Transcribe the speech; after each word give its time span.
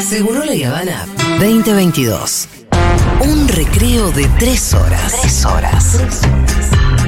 Seguro 0.00 0.44
la 0.44 0.68
Habana 0.68 1.06
2022. 1.40 2.48
Un 3.20 3.48
recreo 3.48 4.10
de 4.12 4.26
tres 4.38 4.74
horas. 4.74 5.20
Tres 5.20 5.44
horas. 5.44 5.98
Bienvenido, 5.98 7.05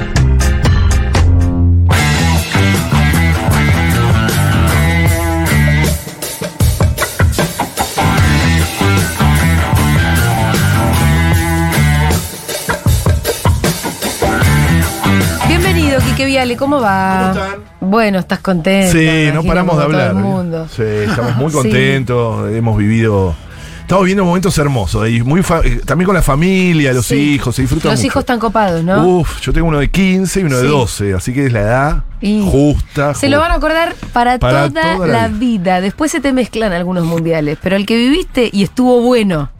Quique 16.19 16.31
Viale, 16.31 16.57
¿cómo 16.57 16.81
va? 16.81 17.31
¿Cómo 17.31 17.45
están? 17.45 17.59
Bueno, 17.79 18.19
estás 18.19 18.39
contento. 18.39 18.91
Sí, 18.91 19.29
no 19.33 19.41
paramos 19.41 19.77
de 19.77 19.83
todo 19.83 19.85
hablar. 19.93 20.07
el 20.09 20.15
mundo. 20.15 20.67
Sí, 20.69 20.83
estamos 20.83 21.37
muy 21.37 21.47
Sí. 21.49 21.55
contentos, 21.57 22.51
hemos 22.51 22.77
vivido. 22.77 23.33
Estamos 23.79 24.03
viviendo 24.03 24.25
momentos 24.25 24.57
hermosos 24.57 25.07
y 25.09 25.21
muy 25.23 25.39
eh, 25.63 25.79
también 25.85 26.07
con 26.07 26.15
la 26.15 26.21
familia, 26.21 26.91
los 26.91 27.05
Sí. 27.05 27.35
hijos, 27.35 27.55
se 27.55 27.61
disfruta 27.61 27.87
Los 27.87 27.99
mucho. 27.99 28.07
hijos 28.07 28.19
están 28.19 28.37
copados, 28.37 28.83
¿no? 28.83 29.01
Uf, 29.07 29.39
yo 29.39 29.53
tengo 29.53 29.69
uno 29.69 29.79
de 29.79 29.89
15 29.89 30.41
y 30.41 30.43
uno 30.43 30.57
de 30.57 30.63
Sí. 30.63 30.67
12, 30.69 31.13
así 31.13 31.33
que 31.33 31.45
es 31.45 31.53
la 31.53 31.61
edad 31.61 32.03
Y 32.19 32.45
justa. 32.51 33.13
Se 33.15 33.29
lo 33.29 33.39
van 33.39 33.53
a 33.53 33.55
acordar 33.55 33.95
para, 34.11 34.37
Para 34.39 34.67
toda, 34.67 34.95
toda 34.95 35.07
la 35.07 35.13
la 35.21 35.27
vida. 35.29 35.37
vida. 35.39 35.81
Después 35.81 36.11
se 36.11 36.19
te 36.19 36.33
mezclan 36.33 36.73
algunos 36.73 37.05
mundiales, 37.05 37.57
pero 37.63 37.77
el 37.77 37.85
que 37.85 37.95
viviste 37.95 38.49
y 38.51 38.63
estuvo 38.63 39.01
bueno 39.01 39.51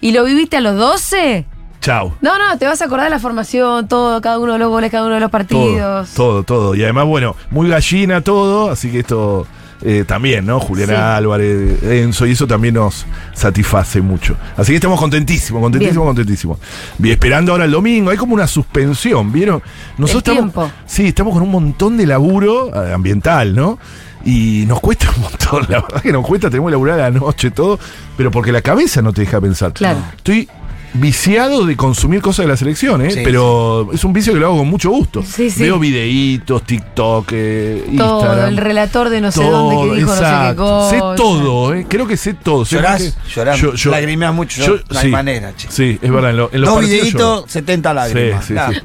y 0.00 0.12
lo 0.12 0.22
viviste 0.24 0.56
a 0.58 0.60
los 0.60 0.76
12, 0.76 1.44
Chau. 1.80 2.14
no, 2.20 2.38
no, 2.38 2.58
te 2.58 2.66
vas 2.66 2.80
a 2.82 2.86
acordar 2.86 3.06
de 3.06 3.10
la 3.10 3.18
formación, 3.20 3.86
todo, 3.88 4.20
cada 4.20 4.38
uno 4.38 4.54
de 4.54 4.58
los 4.58 4.68
goles, 4.68 4.90
cada 4.90 5.04
uno 5.06 5.14
de 5.14 5.20
los 5.20 5.30
partidos. 5.30 6.10
todo, 6.10 6.42
todo. 6.42 6.74
Y 6.74 6.82
además, 6.82 7.06
bueno, 7.06 7.36
muy 7.50 7.68
gallina 7.68 8.20
todo, 8.20 8.70
así 8.70 8.90
que 8.90 9.00
esto 9.00 9.46
eh, 9.82 10.04
también, 10.06 10.44
¿no? 10.44 10.58
Juliana 10.58 10.92
Sí. 10.94 11.00
Álvarez, 11.18 11.82
Enzo, 11.84 12.26
y 12.26 12.32
eso 12.32 12.48
también 12.48 12.74
nos 12.74 13.06
satisface 13.32 14.00
mucho. 14.00 14.36
Así 14.56 14.72
que 14.72 14.76
estamos 14.76 14.98
contentísimos, 14.98 15.62
contentísimos, 15.62 16.04
Bien. 16.04 16.06
contentísimos. 16.16 16.58
Y 17.00 17.10
esperando 17.10 17.52
ahora 17.52 17.64
el 17.64 17.70
domingo, 17.70 18.10
hay 18.10 18.16
como 18.16 18.34
una 18.34 18.48
suspensión, 18.48 19.30
¿vieron? 19.30 19.62
Nosotros 19.96 20.36
El 20.36 20.46
estamos, 20.48 20.52
tiempo. 20.70 20.82
sí, 20.84 21.06
estamos 21.06 21.32
con 21.32 21.44
un 21.44 21.50
montón 21.52 21.96
de 21.96 22.06
laburo 22.06 22.72
eh, 22.74 22.92
ambiental, 22.92 23.54
¿no? 23.54 23.78
Y 24.24 24.64
nos 24.66 24.80
cuesta 24.80 25.08
un 25.14 25.22
montón, 25.22 25.64
la 25.68 25.80
verdad 25.80 26.02
que 26.02 26.12
nos 26.12 26.26
cuesta, 26.26 26.50
tenemos 26.50 26.68
que 26.70 26.72
laburar 26.72 26.98
a 26.98 27.10
la 27.10 27.18
noche, 27.20 27.52
todo, 27.52 27.78
pero 28.16 28.32
porque 28.32 28.50
la 28.50 28.62
cabeza 28.62 29.00
no 29.00 29.12
te 29.12 29.20
deja 29.20 29.40
pensar. 29.40 29.72
Claro. 29.74 30.00
Estoy 30.16 30.48
viciado 30.94 31.64
de 31.66 31.76
consumir 31.76 32.20
cosas 32.20 32.44
de 32.46 32.50
la 32.52 32.56
selección, 32.56 33.02
¿eh? 33.04 33.10
Sí, 33.10 33.20
pero 33.22 33.90
es 33.92 34.02
un 34.04 34.12
vicio 34.12 34.32
que 34.32 34.40
lo 34.40 34.46
hago 34.46 34.58
con 34.58 34.68
mucho 34.68 34.90
gusto. 34.90 35.22
Sí, 35.22 35.50
sí. 35.50 35.62
Veo 35.62 35.78
videitos, 35.78 36.62
TikTok, 36.64 37.28
eh, 37.32 37.84
Todo, 37.96 38.20
Instagram. 38.20 38.48
el 38.48 38.56
relator 38.56 39.08
de 39.10 39.20
no 39.20 39.30
sé 39.30 39.44
dónde 39.44 39.76
que 39.90 39.96
dijo 40.00 40.12
exacto. 40.14 40.62
no 40.62 40.84
sé 40.88 40.90
qué 40.90 40.96
Sé 40.96 41.00
cosa. 41.00 41.16
todo, 41.16 41.74
¿eh? 41.74 41.86
creo 41.88 42.06
que 42.06 42.16
sé 42.16 42.34
todo. 42.34 42.64
Sé 42.64 42.76
Llorás, 42.76 43.02
que- 43.02 43.30
llorás, 43.34 43.58
yo- 43.60 43.74
yo- 43.74 43.90
lagrimeás 43.90 44.34
mucho, 44.34 44.64
yo- 44.66 44.76
no 44.90 44.98
hay 44.98 45.10
manera, 45.10 45.54
che. 45.56 45.68
Sí, 45.70 45.98
es 46.00 46.10
verdad. 46.10 46.30
En, 46.30 46.36
lo- 46.36 46.50
en 46.52 46.60
los 46.62 46.70
Dos 46.70 46.80
videitos, 46.80 47.12
lloro. 47.20 47.44
70 47.48 47.94
lágrimas. 47.94 48.44
Sí, 48.44 48.48
sí, 48.48 48.52
Claro. 48.54 48.72
sí. 48.72 48.80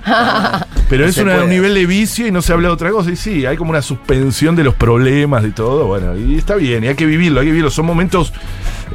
Pero 0.90 1.04
No 1.06 1.10
es 1.10 1.18
una- 1.18 1.44
un 1.44 1.50
nivel 1.50 1.74
de 1.74 1.86
vicio 1.86 2.28
y 2.28 2.32
no 2.32 2.42
se 2.42 2.54
habla 2.54 2.68
de 2.68 2.74
otra 2.74 2.92
cosa. 2.92 3.10
Y 3.12 3.16
sí, 3.16 3.46
hay 3.46 3.58
como 3.58 3.72
una 3.72 3.82
suspensión 3.82 4.56
de 4.56 4.64
los 4.64 4.76
problemas 4.76 5.44
y 5.46 5.52
todo. 5.52 5.86
Bueno, 5.88 6.16
y 6.18 6.36
está 6.38 6.56
bien, 6.56 6.84
y 6.84 6.88
hay 6.88 6.96
que 6.96 7.06
vivirlo, 7.06 7.40
hay 7.40 7.46
que 7.48 7.52
vivirlo. 7.52 7.72
Son 7.72 7.86
momentos 7.86 8.32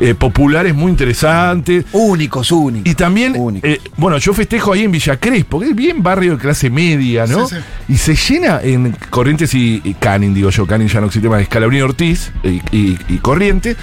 eh, 0.00 0.14
populares 0.14 0.74
muy 0.74 0.90
interesantes. 0.90 1.84
Únicos, 1.92 2.50
únicos. 2.52 2.90
Y 2.90 2.94
también, 2.94 3.34
Únicos. 3.36 3.68
eh, 3.68 3.80
bueno, 3.96 4.18
yo 4.18 4.32
festejo 4.32 4.72
ahí 4.72 4.84
en 4.84 4.92
Villa 4.92 5.16
Crespo, 5.18 5.60
que 5.60 5.66
es 5.70 5.74
bien 5.74 6.02
barrio 6.02 6.32
de 6.36 6.38
clase 6.38 6.70
media, 6.70 7.26
¿no? 7.26 7.48
Sí, 7.48 7.56
sí. 7.56 7.92
Y 7.92 7.96
se 7.96 8.14
llena 8.14 8.60
en 8.62 8.94
Corrientes 9.10 9.52
y, 9.54 9.80
y 9.84 9.94
Canning, 9.94 10.34
digo 10.34 10.50
yo, 10.50 10.66
Canning 10.66 10.88
ya 10.88 11.00
no 11.00 11.06
existe 11.06 11.28
más, 11.28 11.42
Escalabrín 11.42 11.82
Ortiz 11.82 12.30
y, 12.44 12.60
y- 12.76 12.98
y 13.08 13.18
Corrientes, 13.18 13.76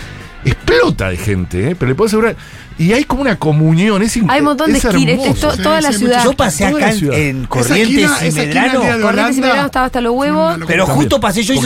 explota 0.43 1.09
de 1.09 1.17
gente, 1.17 1.71
¿eh? 1.71 1.75
Pero 1.75 1.89
le 1.89 1.95
puedo 1.95 2.07
asegurar, 2.07 2.35
y 2.77 2.93
hay 2.93 3.03
como 3.05 3.21
una 3.23 3.35
comunión, 3.37 4.01
es 4.03 4.15
inc- 4.15 4.29
Hay 4.29 4.39
un 4.41 4.45
montón 4.45 4.71
de 4.71 4.77
es 4.77 4.85
esquinas, 4.85 5.19
es 5.25 5.39
to- 5.39 5.51
Sí, 5.55 5.61
toda 5.63 5.81
la 5.81 5.91
ciudad. 5.91 6.23
Yo 6.23 6.33
pasé 6.33 6.65
acá 6.65 6.91
en, 6.91 7.45
Corrientes 7.45 8.11
esquina- 8.11 8.27
y 8.27 8.31
Medrano. 8.31 9.01
Corrientes 9.01 9.37
y 9.37 9.41
Medrano 9.41 9.65
estaba 9.65 9.85
hasta 9.87 10.01
los 10.01 10.13
huevos. 10.15 10.57
Pero 10.67 10.85
justo 10.85 11.19
pasé 11.19 11.41
yo 11.43 11.53
y 11.55 11.57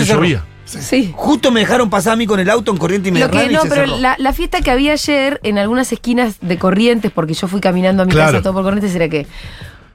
Sí. 0.70 1.14
Justo 1.16 1.52
me 1.52 1.62
dejaron 1.62 1.90
pasar 1.90 2.14
a 2.14 2.16
mí 2.16 2.26
con 2.28 2.40
el 2.40 2.50
auto 2.50 2.72
en 2.72 2.78
Corrientes 2.78 3.12
y 3.12 3.14
Lo 3.20 3.26
Medrano 3.28 3.48
que 3.48 3.52
y 3.52 3.56
no, 3.56 3.62
se 3.64 3.70
pero 3.70 3.86
la, 3.98 4.16
la 4.20 4.34
fiesta 4.34 4.62
que 4.62 4.70
había 4.72 4.94
ayer 4.94 5.40
en 5.44 5.58
algunas 5.58 5.92
esquinas 5.92 6.36
de 6.42 6.58
Corrientes, 6.58 7.12
porque 7.12 7.34
yo 7.34 7.48
fui 7.48 7.60
caminando 7.60 8.04
a 8.04 8.06
mi 8.06 8.12
Claro. 8.12 8.32
casa 8.34 8.44
todo 8.44 8.54
por 8.54 8.64
Corrientes, 8.64 8.94
era 8.96 9.10
que 9.10 9.26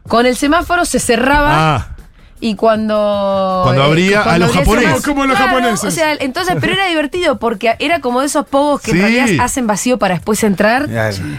con 0.09 0.27
el 0.27 0.37
semáforo 0.37 0.85
se 0.85 0.99
cerraba 0.99 1.77
Ah, 1.77 1.94
y 2.41 2.57
cuando. 2.57 3.61
Cuando 3.65 3.83
abría 3.85 4.23
a 4.23 4.39
los 4.39 4.51
el 4.51 4.57
japoneses. 4.59 5.03
Como 5.03 5.25
los 5.25 5.37
Claro, 5.37 5.51
japoneses. 5.53 5.85
O 5.85 5.91
sea, 5.91 6.13
entonces, 6.15 6.57
pero 6.61 6.75
era 6.75 6.87
divertido 6.89 7.39
porque 7.39 7.75
era 7.79 8.01
como 8.01 8.21
de 8.21 8.27
esos 8.27 8.47
pogos 8.47 8.81
que 8.83 8.91
Sí. 8.91 8.97
en 8.99 9.03
realidad 9.03 9.45
hacen 9.45 9.67
vacío 9.67 9.99
para 9.99 10.15
después 10.15 10.43
entrar. 10.45 10.89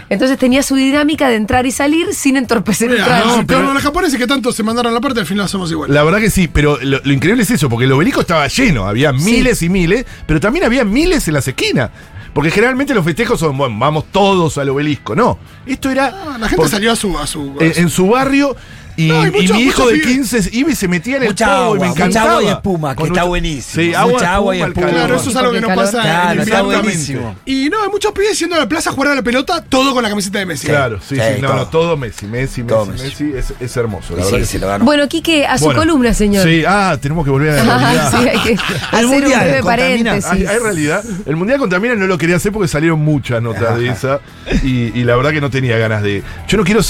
Entonces 0.08 0.38
tenía 0.38 0.62
su 0.62 0.74
dinámica 0.74 1.28
de 1.28 1.36
entrar 1.36 1.66
y 1.66 1.70
salir 1.70 2.14
sin 2.14 2.36
entorpecer 2.36 2.88
el 2.90 2.94
Mira, 2.94 3.06
tránsito. 3.06 3.36
no, 3.36 3.46
pero 3.46 3.72
los 3.74 3.82
japoneses 3.82 4.18
que 4.18 4.26
tanto 4.26 4.52
se 4.52 4.62
mandaron 4.62 4.92
la 4.94 5.00
parte, 5.00 5.20
al 5.20 5.26
final 5.26 5.44
hacemos 5.44 5.70
igual. 5.70 5.92
la 5.92 6.02
verdad 6.02 6.18
que 6.18 6.30
sí, 6.30 6.48
pero 6.48 6.78
lo, 6.82 7.00
lo 7.02 7.12
increíble 7.12 7.42
es 7.42 7.50
eso, 7.50 7.68
porque 7.68 7.84
el 7.84 7.92
obelisco 7.92 8.20
estaba 8.22 8.46
lleno, 8.48 8.86
había 8.88 9.12
miles 9.12 9.62
y 9.62 9.68
miles, 9.68 10.06
pero 10.26 10.40
también 10.40 10.64
había 10.64 10.84
miles 10.84 11.28
en 11.28 11.34
las 11.34 11.46
esquinas. 11.46 11.90
Porque 12.34 12.50
generalmente 12.50 12.92
los 12.92 13.02
festejos 13.02 13.40
son, 13.40 13.56
bueno, 13.56 13.74
vamos 13.78 14.04
todos 14.12 14.58
al 14.58 14.68
obelisco. 14.68 15.14
No, 15.16 15.38
esto 15.64 15.88
era... 15.90 16.06
Ah, 16.08 16.36
la 16.38 16.48
gente 16.48 16.56
por- 16.56 16.68
salió 16.68 16.92
a 16.92 16.96
su. 16.96 17.16
A 17.18 17.26
su, 17.26 17.56
a 17.58 17.64
en, 17.64 17.72
su- 17.74 17.80
en 17.80 17.88
su 17.88 18.08
barrio 18.08 18.54
y, 18.96 19.08
No, 19.08 19.20
hay 19.20 19.28
y 19.28 19.30
mucho- 19.32 19.54
mi 19.54 19.60
hijo 19.62 19.82
mucho 19.82 19.86
de 19.94 20.00
pibe. 20.00 20.12
15 20.14 20.48
iba 20.52 20.70
y 20.70 20.74
se 20.74 20.88
metía 20.88 21.16
en 21.16 21.22
el 21.24 21.28
Mucha 21.30 21.46
y 21.46 21.72
me 21.72 21.78
mucha 21.88 21.88
encantaba. 21.90 22.30
agua 22.32 22.42
y 22.42 22.48
espuma, 22.48 22.96
que 22.96 23.02
está 23.02 23.12
mucho- 23.14 23.26
buenísimo. 23.28 23.82
Sí, 23.82 23.94
agua, 23.94 24.12
Mucha 24.12 24.34
agua 24.34 24.56
y 24.56 24.60
espuma, 24.62 24.86
el. 24.88 24.94
Claro, 24.94 25.16
eso 25.16 25.30
es 25.30 25.36
algo 25.36 25.52
que 25.52 25.60
no 25.60 25.68
pasa 25.74 26.02
Claro, 26.02 26.32
en 26.32 26.38
está 26.48 26.60
invierno. 26.60 26.82
buenísimo. 26.82 27.36
Y 27.46 27.68
no, 27.70 27.82
hay 27.82 27.88
muchos 27.90 28.12
pibes 28.12 28.38
yendo 28.38 28.56
a 28.56 28.58
la 28.58 28.68
plaza 28.68 28.90
a 28.90 28.92
jugar 28.92 29.12
a 29.12 29.14
la 29.14 29.22
pelota, 29.22 29.62
todo 29.62 29.92
con 29.94 30.02
la 30.02 30.08
camiseta 30.08 30.38
de 30.38 30.46
Messi. 30.46 30.66
Claro, 30.66 30.98
sí, 31.00 31.16
Sí, 31.16 31.20
sí, 31.36 31.40
no, 31.42 31.48
todo. 31.48 31.56
no, 31.58 31.66
todo 31.68 31.96
Messi, 31.96 32.26
Messi, 32.26 32.62
Messi, 32.62 32.62
Todo 32.62 32.86
Messi, 32.86 33.24
Messi. 33.24 33.32
es, 33.36 33.54
es 33.60 33.76
hermoso, 33.76 34.10
la 34.16 34.24
verdad. 34.24 34.30
sí, 34.30 34.36
que 34.36 34.46
se 34.46 34.52
sí. 34.52 34.58
lo 34.58 34.66
ganó. 34.68 34.84
Bueno, 34.84 35.08
Quique, 35.08 35.46
a 35.46 35.58
su 35.58 35.64
Bueno, 35.66 35.80
columna, 35.80 36.14
señor. 36.14 36.46
Sí, 36.46 36.62
ah, 36.66 36.96
tenemos 37.00 37.24
que 37.24 37.30
volver 37.30 37.50
a 37.58 37.64
la 37.64 37.78
realidad. 37.78 38.10
sí, 38.20 38.28
hay 38.28 38.38
que 38.40 38.54
hacer 38.54 39.04
un 39.04 39.10
mundial, 39.12 39.40
breve 39.40 39.60
contamina. 39.60 40.10
paréntesis. 40.10 40.30
Hay, 40.32 40.46
hay 40.46 40.58
realidad. 40.58 41.04
El 41.26 41.36
Mundial 41.36 41.58
Contamina 41.58 41.94
no 41.94 42.06
lo 42.06 42.18
quería 42.18 42.36
hacer 42.36 42.52
porque 42.52 42.68
salieron 42.68 43.00
muchas 43.00 43.42
notas 43.42 43.78
de 43.78 43.88
esa 43.88 44.20
y, 44.62 45.04
la 45.04 45.16
verdad 45.16 45.30
que 45.32 45.40
no 45.40 45.50
tenía 45.50 45.76
ganas 45.78 46.02
de... 46.02 46.22
Yo 46.48 46.56
no 46.58 46.64
quiero... 46.64 46.80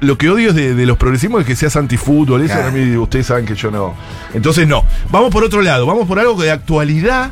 lo 0.00 0.18
que 0.18 0.28
odio 0.30 0.50
es 0.50 0.54
de, 0.54 0.86
los 0.86 0.96
progresismos 1.28 1.40
es 1.42 1.46
que 1.46 1.56
seas 1.56 1.76
antifútbol. 1.76 2.42
Eso 2.42 2.54
Claro. 2.54 2.68
a 2.68 2.70
mí 2.70 2.96
ustedes 2.96 3.26
saben 3.26 3.46
que 3.46 3.54
yo 3.54 3.70
no... 3.70 3.94
Entonces 4.34 4.66
no. 4.66 4.84
Vamos 5.10 5.30
por 5.30 5.44
otro 5.44 5.62
lado. 5.62 5.86
Vamos 5.86 6.06
por 6.06 6.18
algo 6.18 6.40
de 6.42 6.50
actualidad 6.50 7.30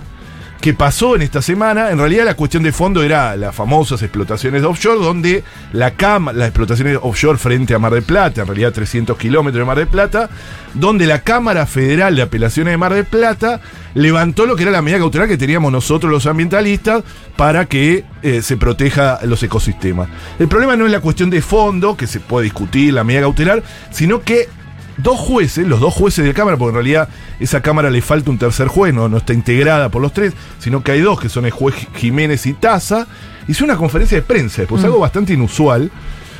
que 0.62 0.74
pasó 0.74 1.16
en 1.16 1.22
esta 1.22 1.42
semana. 1.42 1.90
En 1.90 1.98
realidad 1.98 2.24
la 2.24 2.36
cuestión 2.36 2.62
de 2.62 2.70
fondo 2.70 3.02
era 3.02 3.36
las 3.36 3.52
famosas 3.52 4.00
explotaciones 4.00 4.62
offshore, 4.62 5.00
donde 5.00 5.42
la 5.72 5.90
cama, 5.94 6.32
las 6.32 6.48
explotaciones 6.48 6.98
offshore 7.02 7.36
frente 7.36 7.74
a 7.74 7.80
Mar 7.80 7.92
del 7.92 8.04
Plata, 8.04 8.42
en 8.42 8.46
realidad 8.46 8.72
300 8.72 9.18
kilómetros 9.18 9.60
de 9.60 9.64
Mar 9.64 9.76
del 9.76 9.88
Plata, 9.88 10.30
donde 10.72 11.06
la 11.06 11.18
Cámara 11.18 11.66
Federal 11.66 12.14
de 12.14 12.22
Apelaciones 12.22 12.72
de 12.72 12.78
Mar 12.78 12.94
del 12.94 13.04
Plata 13.04 13.60
levantó 13.94 14.46
lo 14.46 14.54
que 14.54 14.62
era 14.62 14.70
la 14.70 14.82
medida 14.82 15.00
cautelar 15.00 15.26
que 15.26 15.36
teníamos 15.36 15.72
nosotros 15.72 16.12
los 16.12 16.26
ambientalistas 16.26 17.02
para 17.36 17.64
que 17.64 18.04
eh, 18.22 18.40
se 18.40 18.56
proteja 18.56 19.18
los 19.24 19.42
ecosistemas. 19.42 20.08
El 20.38 20.46
problema 20.46 20.76
no 20.76 20.86
es 20.86 20.92
la 20.92 21.00
cuestión 21.00 21.28
de 21.28 21.42
fondo, 21.42 21.96
que 21.96 22.06
se 22.06 22.20
puede 22.20 22.44
discutir 22.44 22.94
la 22.94 23.02
medida 23.02 23.22
cautelar, 23.22 23.64
sino 23.90 24.22
que 24.22 24.48
dos 24.96 25.18
jueces, 25.18 25.66
los 25.66 25.80
dos 25.80 25.94
jueces 25.94 26.24
de 26.24 26.34
Cámara, 26.34 26.56
porque 26.56 26.70
en 26.70 26.74
realidad 26.74 27.08
esa 27.40 27.60
Cámara 27.62 27.90
le 27.90 28.02
falta 28.02 28.30
un 28.30 28.38
tercer 28.38 28.68
juez, 28.68 28.92
no, 28.94 29.08
no 29.08 29.18
está 29.18 29.32
integrada 29.32 29.88
por 29.88 30.02
los 30.02 30.12
tres, 30.12 30.32
sino 30.58 30.82
que 30.82 30.92
hay 30.92 31.00
dos, 31.00 31.20
que 31.20 31.28
son 31.28 31.44
el 31.44 31.50
juez 31.50 31.74
Jiménez 31.96 32.46
y 32.46 32.54
Taza, 32.54 33.06
hizo 33.48 33.64
una 33.64 33.76
conferencia 33.76 34.16
de 34.16 34.22
prensa, 34.22 34.62
pues 34.68 34.84
algo 34.84 34.98
bastante 34.98 35.32
inusual, 35.32 35.90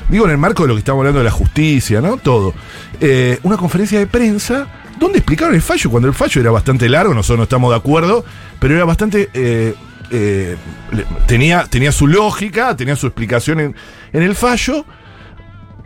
digo 0.08 0.24
en 0.26 0.32
el 0.32 0.38
marco 0.38 0.62
de 0.62 0.68
lo 0.68 0.74
que 0.74 0.80
estamos 0.80 1.00
hablando 1.00 1.20
de 1.20 1.24
la 1.24 1.30
justicia, 1.30 2.00
¿no? 2.00 2.16
Todo. 2.16 2.54
Eh, 3.00 3.38
una 3.42 3.56
conferencia 3.56 3.98
de 3.98 4.06
prensa 4.06 4.66
donde 4.98 5.18
explicaron 5.18 5.54
el 5.54 5.62
fallo, 5.62 5.90
cuando 5.90 6.08
el 6.08 6.14
fallo 6.14 6.40
era 6.40 6.50
bastante 6.50 6.88
largo, 6.88 7.14
nosotros 7.14 7.38
no 7.38 7.44
estamos 7.44 7.70
de 7.70 7.76
acuerdo, 7.76 8.24
pero 8.58 8.74
era 8.74 8.84
bastante... 8.84 9.30
eh, 9.32 9.74
eh, 10.14 10.56
tenía, 11.26 11.64
tenía 11.64 11.90
su 11.90 12.06
lógica, 12.06 12.76
tenía 12.76 12.96
su 12.96 13.06
explicación 13.06 13.60
en, 13.60 13.74
en 14.12 14.22
el 14.22 14.34
fallo, 14.34 14.84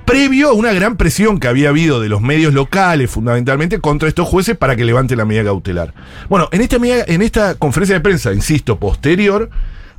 previo 0.06 0.48
a 0.48 0.52
una 0.54 0.72
gran 0.72 0.96
presión 0.96 1.38
que 1.38 1.48
había 1.48 1.68
habido 1.68 2.00
de 2.00 2.08
los 2.08 2.22
medios 2.22 2.54
locales, 2.54 3.10
fundamentalmente, 3.10 3.80
contra 3.80 4.08
estos 4.08 4.26
jueces 4.26 4.56
para 4.56 4.76
que 4.76 4.84
levanten 4.84 5.18
la 5.18 5.26
medida 5.26 5.44
cautelar. 5.44 5.92
Bueno, 6.30 6.48
en 6.52 6.62
esta, 6.62 6.76
en 7.06 7.22
esta 7.22 7.56
conferencia 7.56 7.96
de 7.96 8.00
prensa, 8.00 8.32
insisto, 8.32 8.78
posterior, 8.78 9.50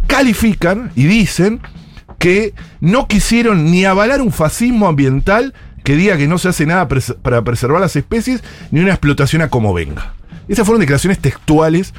califican 0.07 0.91
y 0.95 1.05
dicen 1.05 1.59
que 2.17 2.53
no 2.79 3.07
quisieron 3.07 3.69
ni 3.69 3.85
avalar 3.85 4.21
un 4.21 4.31
fascismo 4.31 4.87
ambiental 4.87 5.53
que 5.83 5.95
diga 5.95 6.17
que 6.17 6.27
no 6.27 6.37
se 6.37 6.49
hace 6.49 6.65
nada 6.65 6.87
para 7.21 7.43
preservar 7.43 7.79
las 7.79 7.95
especies, 7.95 8.43
ni 8.71 8.79
una 8.79 8.91
explotación 8.91 9.41
a 9.41 9.49
como 9.49 9.73
venga. 9.73 10.16
Esas 10.47 10.65
fueron 10.65 10.79
declaraciones 10.79 11.19
textuales 11.19 11.93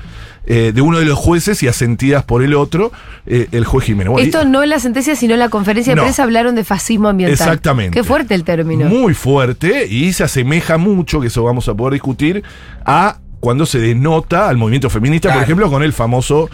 eh, 0.46 0.72
de 0.74 0.80
uno 0.80 0.98
de 0.98 1.04
los 1.04 1.18
jueces 1.18 1.62
y 1.62 1.68
asentidas 1.68 2.24
por 2.24 2.42
el 2.42 2.54
otro, 2.54 2.90
eh, 3.26 3.48
el 3.52 3.64
juez 3.66 3.84
Jiménez. 3.86 4.10
Bueno, 4.10 4.24
y- 4.24 4.30
Esto 4.30 4.44
no 4.46 4.62
en 4.62 4.70
la 4.70 4.80
sentencia, 4.80 5.14
sino 5.14 5.34
en 5.34 5.40
la 5.40 5.50
conferencia 5.50 5.92
de 5.92 5.96
No. 5.96 6.02
prensa 6.02 6.22
hablaron 6.22 6.54
de 6.54 6.64
fascismo 6.64 7.08
ambiental. 7.08 7.34
Exactamente. 7.34 7.90
Qué 7.98 8.02
fuerte 8.04 8.34
el 8.34 8.44
término. 8.44 8.86
Muy 8.86 9.12
fuerte 9.12 9.86
y 9.86 10.12
se 10.14 10.24
asemeja 10.24 10.78
mucho, 10.78 11.20
que 11.20 11.26
eso 11.26 11.44
vamos 11.44 11.68
a 11.68 11.74
poder 11.74 11.92
discutir, 11.94 12.42
a 12.86 13.18
cuando 13.40 13.66
se 13.66 13.78
denota 13.78 14.48
al 14.48 14.56
movimiento 14.56 14.88
feminista, 14.90 15.32
por 15.34 15.42
ejemplo, 15.42 15.70
con 15.70 15.82
el 15.82 15.92
famoso 15.92 16.48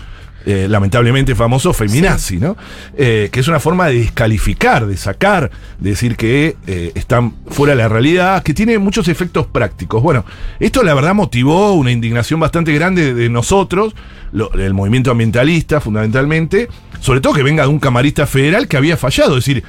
eh, 0.47 0.67
lamentablemente 0.69 1.35
famoso 1.35 1.73
feminazi, 1.73 2.37
¿no? 2.39 2.57
Eh, 2.97 3.29
que 3.33 3.41
es 3.41 3.49
una 3.49 3.61
forma 3.61 3.87
de 3.89 4.01
descalificar, 4.01 4.87
de 4.87 4.97
sacar, 4.97 5.51
de 5.79 5.91
decir 5.91 6.17
que 6.17 6.57
eh, 6.67 6.93
están 6.95 7.35
fuera 7.49 7.75
de 7.75 7.83
la 7.83 7.89
realidad, 7.89 8.43
que 8.43 8.55
tiene 8.55 8.79
muchos 8.79 9.09
efectos 9.09 9.47
prácticos. 9.47 10.03
Bueno, 10.03 10.25
esto 10.61 10.83
la 10.83 10.95
verdad 10.95 11.15
motivó 11.15 11.73
una 11.73 11.91
indignación 11.91 12.41
bastante 12.41 12.73
grande 12.73 13.15
de 13.15 13.29
nosotros, 13.31 13.95
lo- 14.33 14.53
el 14.55 14.75
movimiento 14.75 15.11
ambientalista 15.11 15.81
fundamentalmente, 15.81 16.69
sobre 17.01 17.21
todo 17.21 17.33
que 17.35 17.43
venga 17.43 17.63
de 17.65 17.69
un 17.71 17.79
camarista 17.79 18.27
federal 18.27 18.69
que 18.69 18.77
había 18.77 18.97
fallado, 18.97 19.39
es 19.39 19.45
decir, 19.45 19.65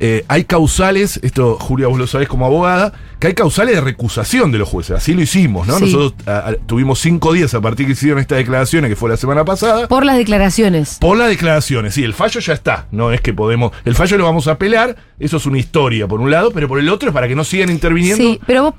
eh, 0.00 0.24
hay 0.28 0.44
causales, 0.44 1.18
esto 1.22 1.56
Julia 1.58 1.86
vos 1.88 1.98
lo 1.98 2.06
sabés 2.06 2.28
como 2.28 2.46
abogada, 2.46 2.92
que 3.18 3.28
hay 3.28 3.34
causales 3.34 3.74
de 3.74 3.80
recusación 3.80 4.52
de 4.52 4.58
los 4.58 4.68
jueces, 4.68 4.96
así 4.96 5.14
lo 5.14 5.22
hicimos, 5.22 5.66
¿no? 5.66 5.78
Sí. 5.78 5.84
Nosotros 5.84 6.14
a- 6.26 6.48
a- 6.50 6.54
tuvimos 6.54 6.98
cinco 7.00 7.32
días 7.32 7.54
a 7.54 7.60
partir 7.60 7.86
que 7.86 7.92
hicieron 7.92 8.18
estas 8.18 8.38
declaraciones, 8.38 8.88
que 8.90 8.96
fue 8.96 9.08
la 9.10 9.16
semana 9.16 9.44
pasada, 9.44 9.88
Por 9.88 10.04
las 10.04 10.16
declaraciones. 10.16 10.98
por 11.00 11.16
las 11.16 11.28
declaraciones, 11.28 11.94
sí, 11.94 12.04
el 12.04 12.14
fallo 12.14 12.40
ya 12.40 12.52
está, 12.52 12.86
no 12.92 13.12
es 13.12 13.20
que 13.20 13.32
podemos, 13.32 13.72
el 13.84 13.94
fallo 13.94 14.18
lo 14.18 14.24
vamos 14.24 14.48
a 14.48 14.52
apelar, 14.52 14.96
eso 15.18 15.38
es 15.38 15.46
una 15.46 15.58
historia 15.58 16.06
por 16.06 16.20
un 16.20 16.30
lado, 16.30 16.50
pero 16.52 16.68
por 16.68 16.78
el 16.78 16.88
otro 16.88 17.08
es 17.08 17.14
para 17.14 17.28
que 17.28 17.34
no 17.34 17.44
sigan 17.44 17.70
interviniendo, 17.70 18.16
Sí, 18.22 18.40
pero 18.46 18.62
vos 18.62 18.74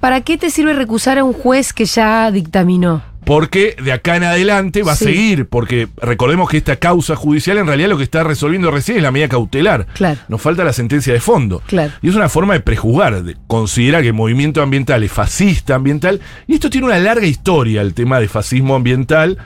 ¿para 0.00 0.20
qué 0.22 0.38
te 0.38 0.50
sirve 0.50 0.72
recusar 0.72 1.18
a 1.18 1.24
un 1.24 1.32
juez 1.34 1.72
que 1.72 1.84
ya 1.84 2.30
dictaminó? 2.30 3.02
Porque 3.34 3.74
de 3.82 3.92
acá 3.92 4.16
en 4.16 4.24
adelante 4.24 4.82
va 4.82 4.94
Sí. 4.94 5.04
a 5.04 5.08
seguir, 5.08 5.46
porque 5.46 5.88
recordemos 5.96 6.50
que 6.50 6.58
esta 6.58 6.76
causa 6.76 7.16
judicial 7.16 7.56
en 7.56 7.66
realidad 7.66 7.88
lo 7.88 7.96
que 7.96 8.04
está 8.04 8.22
resolviendo 8.24 8.70
recién 8.70 8.98
es 8.98 9.02
la 9.02 9.10
medida 9.10 9.28
cautelar. 9.28 9.86
Claro. 9.94 10.20
Nos 10.28 10.42
falta 10.42 10.64
la 10.64 10.74
sentencia 10.74 11.14
de 11.14 11.20
fondo. 11.20 11.62
Claro. 11.66 11.92
Y 12.02 12.10
es 12.10 12.14
una 12.14 12.28
forma 12.28 12.52
de 12.52 12.60
prejuzgar, 12.60 13.22
de 13.22 13.36
considerar 13.46 14.02
que 14.02 14.08
el 14.08 14.14
movimiento 14.14 14.60
ambiental 14.60 15.02
es 15.02 15.12
fascista 15.12 15.74
ambiental, 15.76 16.20
y 16.46 16.54
esto 16.54 16.68
tiene 16.68 16.86
una 16.88 16.98
larga 16.98 17.26
historia, 17.26 17.80
el 17.80 17.94
tema 17.94 18.20
de 18.20 18.28
fascismo 18.28 18.74
ambiental. 18.74 19.38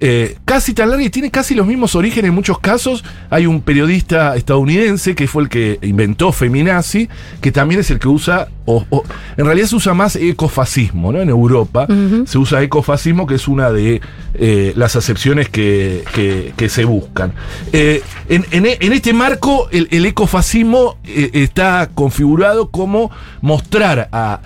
Eh, 0.00 0.36
casi 0.44 0.72
tan 0.74 0.88
larga 0.90 1.04
y 1.04 1.10
tiene 1.10 1.30
casi 1.30 1.54
los 1.54 1.66
mismos 1.66 1.94
orígenes 1.94 2.30
en 2.30 2.34
muchos 2.34 2.58
casos. 2.58 3.04
Hay 3.30 3.46
un 3.46 3.60
periodista 3.60 4.34
estadounidense 4.36 5.14
que 5.14 5.26
fue 5.28 5.44
el 5.44 5.48
que 5.48 5.78
inventó 5.82 6.32
feminazi, 6.32 7.08
que 7.40 7.52
también 7.52 7.80
es 7.82 7.90
el 7.90 7.98
que 7.98 8.08
usa, 8.08 8.48
o, 8.64 8.84
o- 8.90 9.04
en 9.36 9.44
realidad 9.44 9.66
se 9.66 9.76
usa 9.76 9.94
más 9.94 10.16
ecofascismo, 10.16 11.12
¿no? 11.12 11.20
En 11.20 11.28
Europa 11.28 11.86
se 12.26 12.38
usa 12.38 12.62
ecofascismo, 12.62 13.26
que 13.26 13.34
es 13.34 13.46
una 13.48 13.70
de 13.70 14.00
eh, 14.34 14.72
las 14.76 14.96
acepciones 14.96 15.48
que, 15.50 16.02
que- 16.14 16.52
que 16.56 16.68
se 16.68 16.84
buscan. 16.84 17.32
Eh, 17.72 18.02
en, 18.28 18.44
en 18.50 18.66
e- 18.66 18.78
en 18.80 18.92
este 18.92 19.12
marco, 19.12 19.68
el, 19.70 19.88
el 19.90 20.06
ecofascismo 20.06 20.96
está 21.04 21.90
configurado 21.94 22.70
como 22.70 23.10
mostrar 23.40 24.08
a, 24.12 24.40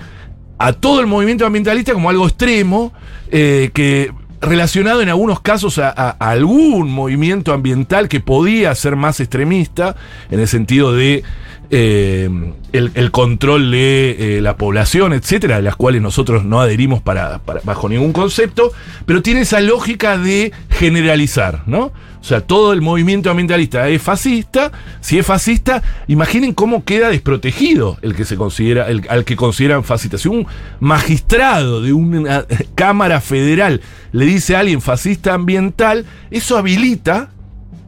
a 0.58 0.72
todo 0.72 1.00
el 1.00 1.06
movimiento 1.06 1.46
ambientalista 1.46 1.92
como 1.92 2.10
algo 2.10 2.26
extremo, 2.26 2.92
eh, 3.30 3.70
que 3.72 4.10
relacionado 4.46 5.02
en 5.02 5.08
algunos 5.08 5.40
casos 5.40 5.78
a, 5.78 5.90
algún 6.10 6.90
movimiento 6.90 7.52
ambiental 7.52 8.08
que 8.08 8.20
podía 8.20 8.74
ser 8.74 8.96
más 8.96 9.20
extremista, 9.20 9.96
en 10.30 10.40
el 10.40 10.48
sentido 10.48 10.92
de 10.92 11.24
eh, 11.70 12.28
el, 12.72 13.10
control 13.10 13.70
de 13.70 14.36
eh, 14.38 14.40
la 14.40 14.56
población, 14.56 15.12
etcétera, 15.12 15.56
de 15.56 15.62
las 15.62 15.76
cuales 15.76 16.02
nosotros 16.02 16.44
no 16.44 16.60
adherimos 16.60 17.02
para, 17.02 17.40
bajo 17.64 17.88
ningún 17.88 18.12
concepto, 18.12 18.72
pero 19.04 19.22
tiene 19.22 19.40
esa 19.40 19.60
lógica 19.60 20.18
de 20.18 20.52
generalizar, 20.70 21.62
¿no? 21.66 21.92
O 22.20 22.28
sea, 22.28 22.40
todo 22.40 22.72
el 22.72 22.82
movimiento 22.82 23.30
ambientalista 23.30 23.88
es 23.88 24.02
fascista. 24.02 24.72
Si 25.00 25.16
es 25.16 25.24
fascista, 25.24 25.84
imaginen 26.08 26.54
cómo 26.54 26.84
queda 26.84 27.08
desprotegido 27.08 27.98
el 28.02 28.16
que 28.16 28.24
se 28.24 28.36
considera, 28.36 28.86
al 29.08 29.24
que 29.24 29.36
consideran 29.36 29.84
fascista. 29.84 30.18
Si 30.18 30.28
un 30.28 30.44
magistrado 30.80 31.82
de 31.82 31.92
una 31.92 32.44
cámara 32.74 33.20
federal 33.20 33.80
le 34.10 34.24
dice 34.24 34.56
a 34.56 34.60
alguien 34.60 34.80
fascista 34.80 35.34
ambiental, 35.34 36.04
eso 36.32 36.58
habilita 36.58 37.30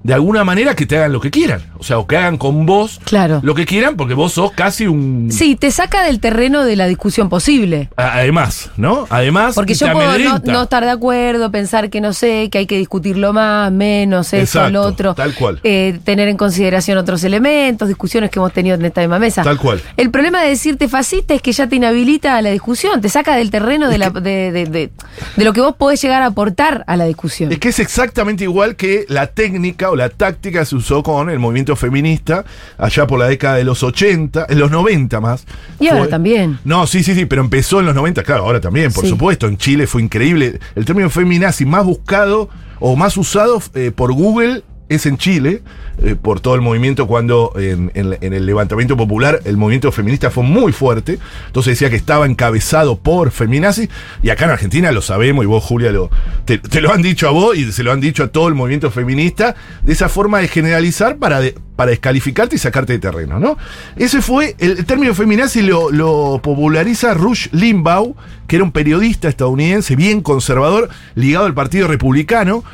de 0.04 0.14
alguna 0.14 0.44
manera 0.44 0.76
que 0.76 0.86
te 0.86 0.96
hagan 0.96 1.12
lo 1.12 1.20
que 1.20 1.30
quieran. 1.30 1.62
O 1.78 1.84
sea, 1.84 1.98
o 1.98 2.06
que 2.06 2.16
hagan 2.16 2.38
con 2.38 2.66
vos 2.66 3.00
Claro. 3.04 3.40
lo 3.42 3.54
que 3.54 3.64
quieran, 3.66 3.96
porque 3.96 4.14
vos 4.14 4.32
sos 4.32 4.52
casi 4.52 4.86
un. 4.86 5.28
Sí, 5.30 5.56
te 5.56 5.70
saca 5.70 6.02
del 6.04 6.20
terreno 6.20 6.64
de 6.64 6.76
la 6.76 6.86
discusión 6.86 7.28
posible. 7.28 7.88
Además, 7.96 8.70
¿no? 8.76 9.06
Además, 9.10 9.54
Porque 9.54 9.75
yo 9.75 9.90
puedo 9.92 10.08
no, 10.44 10.62
estar 10.62 10.84
de 10.84 10.90
acuerdo, 10.90 11.50
pensar 11.50 11.90
que 11.90 12.00
no 12.00 12.12
sé, 12.12 12.48
que 12.50 12.58
hay 12.58 12.66
que 12.66 12.76
discutirlo 12.78 13.32
más, 13.32 13.70
menos, 13.72 14.32
eso, 14.32 14.69
lo 14.70 14.82
otro. 14.82 15.14
tal 15.14 15.34
cual. 15.34 15.60
Eh, 15.64 15.98
tener 16.04 16.28
en 16.28 16.36
consideración 16.36 16.98
otros 16.98 17.22
elementos, 17.25 17.88
discusiones 17.88 18.30
que 18.30 18.38
hemos 18.38 18.52
tenido 18.52 18.75
en 18.76 18.84
esta 18.84 19.00
misma 19.00 19.19
mesa. 19.19 19.42
Tal 19.42 19.58
cual. 19.58 19.80
El 19.96 20.10
problema 20.10 20.42
de 20.42 20.48
decirte 20.50 20.88
fascista 20.88 21.34
es 21.34 21.42
que 21.42 21.52
ya 21.52 21.69
te 21.69 21.76
inhabilita 21.76 22.36
a 22.36 22.42
la 22.42 22.50
discusión, 22.50 23.00
te 23.00 23.08
saca 23.08 23.36
del 23.36 23.50
terreno 23.50 23.88
de, 23.88 23.98
la, 23.98 24.10
de, 24.10 24.52
de- 24.52 24.66
de- 24.66 24.90
de 25.36 25.44
lo 25.44 25.52
que 25.52 25.60
vos 25.60 25.75
podés 25.76 26.00
llegar 26.02 26.22
a 26.22 26.26
aportar 26.26 26.84
a 26.86 26.96
la 26.96 27.04
discusión. 27.04 27.52
Es 27.52 27.58
que 27.58 27.69
es 27.69 27.78
exactamente 27.78 28.44
igual 28.44 28.76
que 28.76 29.04
la 29.08 29.28
técnica 29.28 29.90
o 29.90 29.96
la 29.96 30.08
táctica 30.08 30.64
se 30.64 30.76
usó 30.76 31.02
con 31.02 31.30
el 31.30 31.38
movimiento 31.38 31.68
feminista 31.76 32.44
allá 32.76 33.06
por 33.06 33.19
la 33.19 33.26
década 33.26 33.56
de 33.56 33.65
los 33.65 33.82
80, 33.82 34.47
en 34.49 34.59
los 34.59 34.70
90 34.70 35.20
más. 35.20 35.44
Y 35.81 35.88
ahora 35.88 36.09
también. 36.09 36.59
No, 36.65 36.87
sí, 36.87 37.03
sí, 37.03 37.15
sí, 37.15 37.26
pero 37.26 37.43
empezó 37.43 37.81
en 37.81 37.87
los 37.87 37.94
90, 37.94 38.23
claro, 38.23 38.44
ahora 38.44 38.61
también, 38.61 38.93
por 38.93 39.05
Sí. 39.05 39.11
supuesto. 39.11 39.47
En 39.47 39.56
Chile 39.56 39.87
fue 39.87 40.03
increíble. 40.03 40.59
El 40.75 40.85
término 40.85 41.11
feminazi 41.11 41.65
más 41.67 41.85
buscado 41.85 42.49
o 42.81 42.97
más 42.97 43.17
usado 43.17 43.61
eh, 43.75 43.91
por 43.94 44.12
Google 44.12 44.62
es 44.88 45.06
en 45.06 45.19
Chile, 45.19 45.62
eh, 46.02 46.17
por 46.20 46.40
todo 46.40 46.55
el 46.55 46.61
movimiento 46.61 47.06
cuando 47.06 47.52
en, 47.56 47.90
el 47.94 48.46
levantamiento 48.46 48.96
popular 48.96 49.40
el 49.44 49.56
movimiento 49.56 49.93
feminista 49.93 50.31
fue 50.31 50.44
muy 50.44 50.73
fuerte. 50.73 51.19
Entonces 51.46 51.73
decía 51.73 51.90
que 51.90 51.96
estaba 51.96 52.26
encabezado 52.26 52.99
por 52.99 53.31
feminazis. 53.31 53.88
Y 54.23 54.31
acá 54.31 54.46
en 54.46 54.52
Argentina 54.52 54.93
lo 54.93 55.02
sabemos, 55.02 55.44
y 55.44 55.46
vos, 55.46 55.62
Julia, 55.64 55.93
lo, 55.93 56.11
te, 56.44 56.81
lo 56.81 56.93
han 56.93 57.02
dicho 57.02 57.29
a 57.29 57.31
vos 57.31 57.56
y 57.56 57.70
se 57.73 57.82
lo 57.82 57.93
han 57.93 58.00
dicho 58.00 58.25
a 58.25 58.29
todo 58.29 58.49
el 58.49 58.55
movimiento 58.55 58.90
feminista, 58.90 59.55
de 59.82 59.93
esa 59.93 60.08
forma 60.08 60.38
de 60.38 60.49
generalizar 60.49 61.17
para, 61.17 61.40
para 61.76 61.90
descalificarte 61.90 62.56
y 62.56 62.58
sacarte 62.58 62.94
de 62.94 62.99
terreno, 62.99 63.38
¿no? 63.38 63.58
Ese 63.96 64.23
fue, 64.23 64.56
el, 64.58 64.85
término 64.87 65.14
feminazi 65.14 65.62
lo 65.62 66.40
populariza 66.43 67.14
Rush 67.14 67.49
Limbaugh, 67.52 68.14
que 68.46 68.56
era 68.56 68.64
un 68.64 68.73
periodista 68.73 69.29
estadounidense 69.29 69.94
bien 69.94 70.23
conservador, 70.23 70.88
ligado 71.14 71.46
al 71.46 71.55
Partido 71.55 71.87
Republicano. 71.87 72.64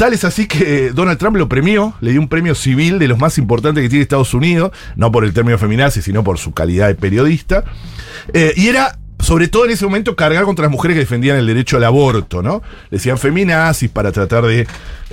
Tal 0.00 0.14
es 0.14 0.24
así 0.24 0.46
que 0.46 0.92
Donald 0.92 1.18
Trump 1.18 1.36
lo 1.36 1.46
premió, 1.46 1.92
le 2.00 2.12
dio 2.12 2.22
un 2.22 2.28
premio 2.28 2.54
civil 2.54 2.98
de 2.98 3.06
los 3.06 3.18
más 3.18 3.36
importantes 3.36 3.82
que 3.82 3.90
tiene 3.90 4.02
Estados 4.02 4.32
Unidos, 4.32 4.72
no 4.96 5.12
por 5.12 5.26
el 5.26 5.34
término 5.34 5.58
feminazi, 5.58 6.00
sino 6.00 6.24
por 6.24 6.38
su 6.38 6.54
calidad 6.54 6.88
de 6.88 6.94
periodista. 6.94 7.64
Eh, 8.32 8.54
y 8.56 8.68
era, 8.68 8.98
sobre 9.30 9.46
todo 9.46 9.64
en 9.66 9.70
ese 9.70 9.84
momento, 9.84 10.16
cargar 10.16 10.42
contra 10.42 10.64
las 10.64 10.72
mujeres 10.72 10.96
que 10.96 11.00
defendían 11.02 11.36
el 11.36 11.46
derecho 11.46 11.76
al 11.76 11.84
aborto, 11.84 12.42
¿no? 12.42 12.62
Decían 12.90 13.16
feminazis 13.16 13.88
para 13.88 14.10
tratar 14.10 14.44
de 14.44 14.66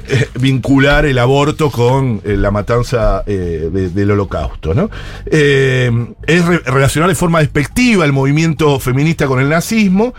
eh, 0.07 0.29
vincular 0.39 1.05
el 1.05 1.19
aborto 1.19 1.69
con 1.69 2.19
eh, 2.25 2.35
la 2.35 2.49
matanza 2.49 3.21
eh, 3.27 3.69
de- 3.71 3.89
del 3.91 4.09
holocausto, 4.09 4.73
¿no? 4.73 4.89
Es 5.27 6.45
re- 6.47 6.61
relacionar 6.65 7.09
de 7.09 7.15
forma 7.15 7.41
despectiva 7.41 8.05
el 8.05 8.11
movimiento 8.11 8.79
feminista 8.79 9.27
con 9.27 9.39
el 9.39 9.49
nazismo 9.49 10.15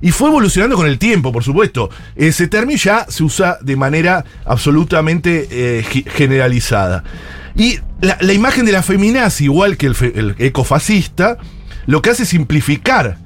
y 0.00 0.10
fue 0.10 0.30
evolucionando 0.30 0.74
con 0.74 0.86
el 0.86 0.98
tiempo, 0.98 1.30
por 1.30 1.44
supuesto. 1.44 1.90
Ese 2.16 2.48
término 2.48 2.78
ya 2.78 3.04
se 3.10 3.22
usa 3.22 3.58
de 3.60 3.76
manera 3.76 4.24
absolutamente 4.46 5.84
generalizada. 6.06 7.04
Y 7.54 7.80
la, 8.00 8.32
imagen 8.32 8.64
de 8.64 8.72
la 8.72 8.82
feminazi, 8.82 9.44
igual 9.44 9.76
que 9.76 9.88
el, 9.88 9.96
el 10.14 10.34
ecofascista, 10.38 11.36
lo 11.88 12.02
que 12.02 12.10
hace 12.10 12.24
es 12.24 12.28
simplificar 12.28 13.16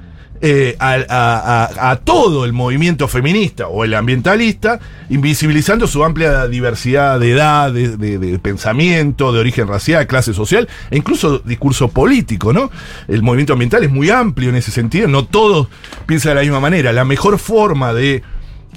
eh, 0.40 0.76
a, 0.78 1.98
todo 2.04 2.44
el 2.44 2.52
movimiento 2.52 3.08
feminista 3.08 3.66
o 3.66 3.82
el 3.82 3.92
ambientalista, 3.92 4.78
invisibilizando 5.10 5.88
su 5.88 6.04
amplia 6.04 6.46
diversidad 6.46 7.18
de 7.18 7.32
edad, 7.32 7.72
de, 7.72 8.38
pensamiento, 8.40 9.32
de 9.32 9.40
origen 9.40 9.66
racial, 9.66 10.06
clase 10.06 10.32
social 10.32 10.68
e 10.92 10.96
incluso 10.96 11.40
discurso 11.40 11.88
político, 11.88 12.52
¿no? 12.52 12.70
El 13.08 13.22
movimiento 13.22 13.54
ambiental 13.54 13.82
es 13.82 13.90
muy 13.90 14.10
amplio 14.10 14.50
en 14.50 14.54
ese 14.54 14.70
sentido, 14.70 15.08
no 15.08 15.24
todos 15.24 15.66
piensan 16.06 16.30
de 16.30 16.34
la 16.36 16.40
misma 16.42 16.60
manera. 16.60 16.92
La 16.92 17.04
mejor 17.04 17.40
forma 17.40 17.92
de, 17.92 18.22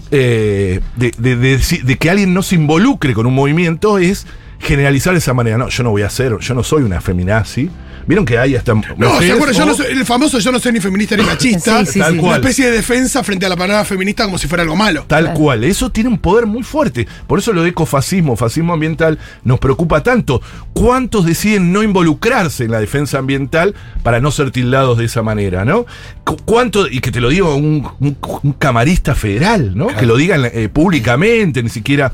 eh, 0.09 0.81
de 0.97 1.97
que 1.99 2.09
alguien 2.09 2.33
no 2.33 2.41
se 2.41 2.55
involucre 2.55 3.13
con 3.13 3.27
un 3.27 3.35
movimiento 3.35 3.99
es 3.99 4.25
generalizar 4.65 5.13
de 5.13 5.19
esa 5.19 5.33
manera. 5.33 5.57
No, 5.57 5.69
yo 5.69 5.83
no 5.83 5.91
voy 5.91 6.01
a 6.01 6.09
ser, 6.09 6.37
yo 6.39 6.53
no 6.53 6.63
soy 6.63 6.83
una 6.83 6.99
feminazi. 7.01 7.69
Vieron 8.07 8.23
que 8.23 8.37
hay 8.37 8.55
hasta. 8.55 8.75
No, 8.75 8.83
mujeres 8.97 9.31
seguro, 9.33 9.51
yo 9.51 9.65
no 9.65 9.73
soy, 9.73 9.87
el 9.87 10.05
famoso 10.05 10.37
yo 10.37 10.51
no 10.51 10.59
soy 10.59 10.73
ni 10.73 10.79
feminista 10.79 11.17
ni 11.17 11.23
machista. 11.25 11.83
Sí, 11.85 11.93
sí, 11.93 11.99
Tal 11.99 12.13
sí. 12.13 12.19
cual. 12.19 12.33
Una 12.33 12.35
especie 12.37 12.65
de 12.67 12.71
defensa 12.73 13.23
frente 13.23 13.47
a 13.47 13.49
la 13.49 13.55
palabra 13.55 13.83
feminista 13.83 14.25
como 14.25 14.37
si 14.37 14.47
fuera 14.47 14.61
algo 14.61 14.75
malo. 14.75 15.05
Tal 15.07 15.23
Claro. 15.23 15.39
cual, 15.39 15.63
eso 15.63 15.91
tiene 15.91 16.09
un 16.11 16.19
poder 16.19 16.45
muy 16.45 16.61
fuerte. 16.61 17.07
Por 17.25 17.39
eso 17.39 17.51
lo 17.51 17.63
de 17.63 17.69
ecofascismo, 17.69 18.35
fascismo 18.35 18.73
ambiental, 18.73 19.17
nos 19.43 19.57
preocupa 19.57 20.03
tanto. 20.03 20.39
¿Cuántos 20.73 21.25
deciden 21.25 21.71
no 21.73 21.81
involucrarse 21.81 22.65
en 22.65 22.71
la 22.71 22.79
defensa 22.79 23.17
ambiental 23.17 23.73
para 24.03 24.19
no 24.19 24.29
ser 24.29 24.51
tildados 24.51 24.99
de 24.99 25.05
esa 25.05 25.23
manera, 25.23 25.65
no? 25.65 25.87
Cu- 26.23 26.37
¿Cuánto, 26.45 26.87
y 26.87 26.99
que 26.99 27.11
te 27.11 27.19
lo 27.21 27.29
diga 27.29 27.49
un, 27.55 27.87
un- 27.99 28.17
un 28.43 28.53
camarista 28.53 29.15
federal, 29.15 29.71
¿no? 29.75 29.87
Que 29.87 30.05
lo 30.05 30.15
digan 30.15 30.43
eh, 30.45 30.69
públicamente, 30.71 31.63
ni 31.63 31.69
siquiera 31.69 32.11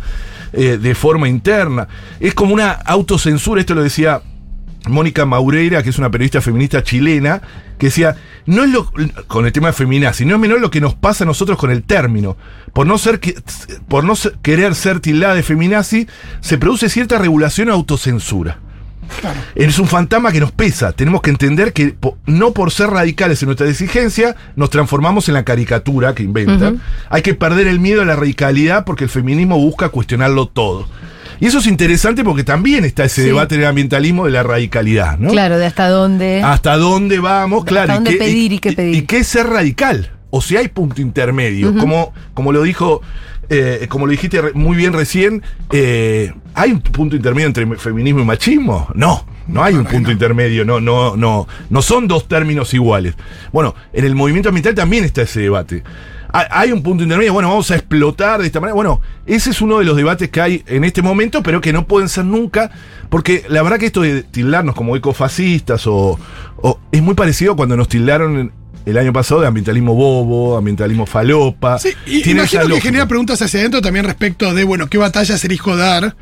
eh, 0.53 0.77
de 0.77 0.95
forma 0.95 1.27
interna. 1.27 1.87
Es 2.19 2.33
como 2.33 2.53
una 2.53 2.71
autocensura, 2.71 3.61
esto 3.61 3.75
lo 3.75 3.83
decía 3.83 4.21
Mónica 4.87 5.25
Maureira, 5.25 5.83
que 5.83 5.89
es 5.91 5.97
una 5.97 6.09
periodista 6.09 6.41
feminista 6.41 6.83
chilena, 6.83 7.41
que 7.77 7.87
decía, 7.87 8.15
no 8.45 8.63
es 8.63 8.69
lo, 8.71 8.91
con 9.27 9.45
el 9.45 9.51
tema 9.51 9.67
de 9.67 9.73
feminazi, 9.73 10.25
no 10.25 10.35
es 10.35 10.41
menor 10.41 10.59
lo 10.59 10.71
que 10.71 10.81
nos 10.81 10.95
pasa 10.95 11.23
a 11.23 11.27
nosotros 11.27 11.57
con 11.57 11.71
el 11.71 11.83
término. 11.83 12.35
Por 12.73 12.87
no 12.87 12.97
ser 12.97 13.19
que- 13.19 13.35
por 13.87 14.03
no 14.03 14.13
querer 14.41 14.73
ser 14.75 14.99
tildada 14.99 15.35
de 15.35 15.43
feminazi, 15.43 16.07
se 16.41 16.57
produce 16.57 16.89
cierta 16.89 17.17
regulación 17.19 17.69
autocensura. 17.69 18.59
Es 19.55 19.79
un 19.79 19.87
fantasma 19.87 20.31
que 20.31 20.39
nos 20.39 20.51
pesa. 20.51 20.91
Tenemos 20.93 21.21
que 21.21 21.29
entender 21.29 21.73
que 21.73 21.95
no 22.25 22.51
por 22.51 22.71
ser 22.71 22.89
radicales 22.89 23.41
en 23.41 23.47
nuestra 23.47 23.67
exigencia 23.69 24.35
nos 24.55 24.69
transformamos 24.69 25.27
en 25.27 25.33
la 25.35 25.43
caricatura 25.43 26.13
que 26.15 26.23
inventan. 26.23 26.81
Hay 27.09 27.21
que 27.21 27.33
perder 27.33 27.67
el 27.67 27.79
miedo 27.79 28.01
a 28.01 28.05
la 28.05 28.15
radicalidad 28.15 28.85
porque 28.85 29.03
el 29.05 29.09
feminismo 29.09 29.57
busca 29.57 29.89
cuestionarlo 29.89 30.47
todo. 30.47 30.87
Y 31.39 31.47
eso 31.47 31.57
es 31.57 31.65
interesante 31.65 32.23
porque 32.23 32.43
también 32.43 32.85
está 32.85 33.03
ese 33.05 33.21
Sí. 33.23 33.27
debate 33.27 33.55
en 33.55 33.61
el 33.61 33.67
ambientalismo 33.67 34.25
de 34.25 34.31
la 34.31 34.43
radicalidad, 34.43 35.17
¿no? 35.17 35.31
Claro, 35.31 35.57
de 35.57 35.65
hasta 35.65 35.89
dónde. 35.89 36.43
¿Hasta 36.43 36.77
dónde 36.77 37.19
vamos? 37.19 37.59
Hasta 37.61 37.69
Claro. 37.69 37.93
dónde 37.95 38.11
pedir 38.13 38.53
y 38.53 38.59
qué 38.59 38.73
pedir. 38.73 38.95
Y, 38.95 39.01
qué 39.03 39.17
es 39.19 39.27
ser 39.27 39.47
radical. 39.47 40.11
O 40.29 40.41
si 40.41 40.55
hay 40.55 40.67
punto 40.67 41.01
intermedio. 41.01 41.75
como, 41.75 42.13
como 42.35 42.51
lo 42.51 42.61
dijo, 42.61 43.01
eh, 43.51 43.85
como 43.89 44.05
lo 44.05 44.11
dijiste 44.11 44.41
muy 44.53 44.75
bien 44.77 44.93
recién, 44.93 45.43
eh, 45.71 46.33
¿hay 46.55 46.71
un 46.71 46.79
punto 46.81 47.15
intermedio 47.17 47.47
entre 47.47 47.65
feminismo 47.77 48.21
y 48.21 48.25
machismo? 48.25 48.87
No. 48.95 49.25
No 49.47 49.61
hay 49.63 49.73
un 49.73 49.85
punto 49.85 50.11
intermedio, 50.11 50.63
no, 50.63 50.79
no, 50.79 51.17
no, 51.17 51.47
no 51.69 51.81
son 51.81 52.07
dos 52.07 52.27
términos 52.29 52.73
iguales. 52.73 53.15
Bueno, 53.51 53.75
en 53.91 54.05
el 54.05 54.15
movimiento 54.15 54.47
ambiental 54.49 54.75
también 54.75 55.03
está 55.03 55.23
ese 55.23 55.41
debate. 55.41 55.83
Ha- 56.31 56.47
Hay 56.61 56.71
un 56.71 56.81
punto 56.81 57.03
intermedio, 57.03 57.33
bueno, 57.33 57.49
vamos 57.49 57.69
a 57.71 57.75
explotar 57.75 58.39
de 58.39 58.45
esta 58.45 58.61
manera. 58.61 58.75
Bueno, 58.75 59.01
ese 59.25 59.49
es 59.49 59.59
uno 59.61 59.79
de 59.79 59.83
los 59.85 59.97
debates 59.97 60.29
que 60.29 60.39
hay 60.39 60.63
en 60.67 60.85
este 60.85 61.01
momento, 61.01 61.43
pero 61.43 61.59
que 61.59 61.73
no 61.73 61.85
pueden 61.85 62.07
ser 62.07 62.23
nunca, 62.23 62.71
porque 63.09 63.43
la 63.49 63.61
verdad 63.63 63.77
que 63.79 63.87
esto 63.87 64.01
de 64.03 64.23
tildarnos 64.23 64.73
como 64.75 64.95
ecofascistas 64.95 65.85
o, 65.87 66.17
o- 66.61 66.79
es 66.93 67.01
muy 67.01 67.15
parecido 67.15 67.51
a 67.53 67.55
cuando 67.57 67.75
nos 67.75 67.89
tildaron 67.89 68.53
el 68.85 68.97
año 68.97 69.13
pasado 69.13 69.41
de 69.41 69.47
ambientalismo 69.47 69.93
bobo, 69.93 70.57
ambientalismo 70.57 71.05
falopa. 71.05 71.77
Sí, 71.79 71.89
y 72.05 72.21
Tiene 72.23 72.41
imagino 72.41 72.67
que 72.67 72.81
genera 72.81 73.07
preguntas 73.07 73.41
hacia 73.41 73.59
adentro 73.59 73.81
también 73.81 74.05
respecto 74.05 74.53
de, 74.53 74.63
bueno, 74.63 74.87
qué 74.87 74.97
batallas 74.97 75.43
elijo 75.45 75.75
dar 75.77 76.15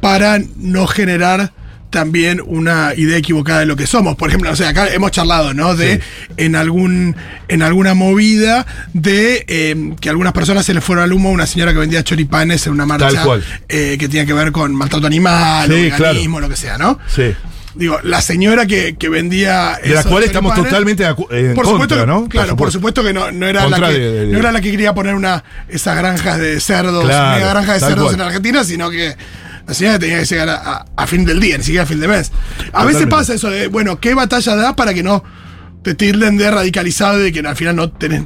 para 0.00 0.38
no 0.56 0.86
generar 0.86 1.52
también 1.90 2.40
una 2.46 2.94
idea 2.96 3.16
equivocada 3.16 3.60
de 3.60 3.66
lo 3.66 3.74
que 3.74 3.84
somos. 3.86 4.14
Por 4.14 4.28
ejemplo, 4.28 4.48
o 4.52 4.54
sea, 4.56 4.68
acá 4.68 4.86
hemos 4.94 5.10
charlado, 5.10 5.54
¿no? 5.54 5.74
De 5.74 5.96
Sí. 5.96 6.00
en 6.36 6.54
algún 6.54 7.16
en 7.48 7.62
alguna 7.62 7.94
movida 7.94 8.64
de 8.92 9.44
eh, 9.48 9.94
que 10.00 10.08
a 10.08 10.12
algunas 10.12 10.32
personas 10.32 10.64
se 10.64 10.72
les 10.72 10.84
fueron 10.84 11.02
al 11.02 11.12
humo 11.12 11.30
a 11.30 11.32
una 11.32 11.46
señora 11.46 11.72
que 11.72 11.80
vendía 11.80 12.04
choripanes 12.04 12.64
en 12.68 12.74
una 12.74 12.86
marcha 12.86 13.10
Tal 13.10 13.24
cual. 13.24 13.44
eh, 13.68 13.96
que 13.98 14.06
tenía 14.08 14.24
que 14.24 14.32
ver 14.34 14.52
con 14.52 14.72
maltrato 14.72 15.08
animal, 15.08 15.66
Sí, 15.68 15.72
o 15.72 15.76
veganismo, 15.76 16.36
claro. 16.36 16.46
lo 16.46 16.48
que 16.54 16.60
sea, 16.60 16.78
¿no? 16.78 16.98
Sí. 17.08 17.34
Digo, 17.74 17.98
la 18.02 18.20
señora 18.20 18.66
que, 18.66 18.96
que 18.96 19.08
vendía. 19.08 19.78
De 19.82 19.90
la 19.94 20.02
cual 20.04 20.24
estamos 20.24 20.54
totalmente 20.54 21.04
de 21.04 21.10
acu- 21.10 21.26
en 21.30 21.54
por 21.54 21.64
contra, 21.66 21.72
supuesto 21.72 21.96
que- 22.00 22.06
¿no? 22.06 22.28
Claro, 22.28 22.56
por 22.56 22.72
supuesto. 22.72 23.02
supuesto 23.02 23.04
que 23.04 23.12
no, 23.12 23.30
no 23.32 23.46
era 23.46 23.68
la 23.68 23.76
que, 23.88 23.98
de- 23.98 24.10
de- 24.26 24.32
no 24.32 24.38
era 24.38 24.50
la 24.52 24.60
que 24.60 24.70
quería 24.72 24.92
poner 24.92 25.14
una 25.14 25.44
esas 25.68 25.96
granjas 25.96 26.38
de 26.38 26.58
cerdos, 26.60 27.04
Claro, 27.04 27.38
mega 27.38 27.50
granjas 27.50 27.80
de 27.80 27.86
cerdos 27.86 28.04
cual. 28.06 28.14
en 28.16 28.20
Argentina, 28.22 28.64
sino 28.64 28.90
que 28.90 29.14
la 29.68 29.74
señora 29.74 29.98
tenía 30.00 30.18
que 30.18 30.24
llegar 30.24 30.48
a, 30.48 30.54
a- 30.56 30.86
a 30.96 31.06
fin 31.06 31.24
del 31.24 31.38
día, 31.40 31.56
ni 31.58 31.62
siquiera 31.62 31.84
a 31.84 31.86
fin 31.86 32.00
de 32.00 32.08
mes. 32.08 32.32
A 32.72 32.84
veces 32.84 33.06
pasa 33.06 33.34
eso 33.34 33.48
de, 33.50 33.68
bueno, 33.68 34.00
¿qué 34.00 34.14
batalla 34.14 34.56
da 34.56 34.74
para 34.74 34.92
que 34.92 35.04
no 35.04 35.22
te 35.84 35.94
tilden 35.94 36.36
de 36.38 36.50
radicalizado 36.50 37.20
y 37.20 37.22
de 37.24 37.32
que 37.32 37.38
al 37.40 37.56
final 37.56 37.76
no 37.76 37.90
tenés. 37.90 38.22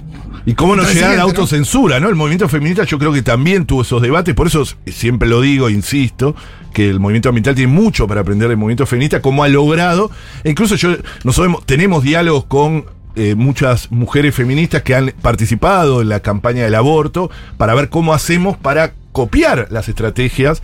Y 0.46 0.54
cómo 0.54 0.76
no 0.76 0.82
llegar 0.84 1.12
a 1.12 1.16
la 1.16 1.22
autocensura, 1.22 2.00
¿no? 2.00 2.08
El 2.08 2.16
movimiento 2.16 2.48
feminista 2.48 2.84
yo 2.84 2.98
creo 2.98 3.12
que 3.12 3.22
también 3.22 3.64
tuvo 3.64 3.82
esos 3.82 4.02
debates, 4.02 4.34
por 4.34 4.46
eso 4.46 4.64
siempre 4.86 5.28
lo 5.28 5.40
digo, 5.40 5.70
insisto, 5.70 6.36
que 6.72 6.90
el 6.90 7.00
movimiento 7.00 7.30
ambiental 7.30 7.54
tiene 7.54 7.72
mucho 7.72 8.06
para 8.06 8.20
aprender 8.20 8.48
del 8.48 8.58
movimiento 8.58 8.84
feminista, 8.84 9.22
cómo 9.22 9.42
ha 9.42 9.48
logrado, 9.48 10.10
e 10.42 10.50
incluso 10.50 10.74
yo, 10.74 10.96
nosotros 11.22 11.64
tenemos 11.64 12.02
diálogos 12.02 12.44
con 12.44 12.84
eh, 13.16 13.34
muchas 13.34 13.90
mujeres 13.90 14.34
feministas 14.34 14.82
que 14.82 14.94
han 14.94 15.14
participado 15.22 16.02
en 16.02 16.10
la 16.10 16.20
campaña 16.20 16.64
del 16.64 16.74
aborto, 16.74 17.30
para 17.56 17.74
ver 17.74 17.88
cómo 17.88 18.12
hacemos 18.12 18.58
para 18.58 18.92
copiar 19.12 19.68
las 19.70 19.88
estrategias 19.88 20.62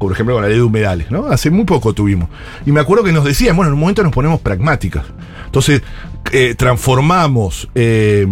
por 0.00 0.12
ejemplo 0.12 0.34
con 0.34 0.42
la 0.42 0.48
ley 0.48 0.56
de 0.56 0.64
humedales, 0.64 1.10
¿no? 1.10 1.26
Hace 1.26 1.50
muy 1.50 1.66
poco 1.66 1.92
tuvimos. 1.92 2.30
Y 2.64 2.72
me 2.72 2.80
acuerdo 2.80 3.04
que 3.04 3.12
nos 3.12 3.22
decían, 3.22 3.54
bueno, 3.54 3.68
en 3.68 3.74
un 3.74 3.80
momento 3.80 4.02
nos 4.02 4.12
ponemos 4.12 4.40
pragmáticas. 4.40 5.04
Entonces, 5.44 5.82
eh, 6.32 6.54
transformamos 6.56 7.68
eh, 7.74 8.26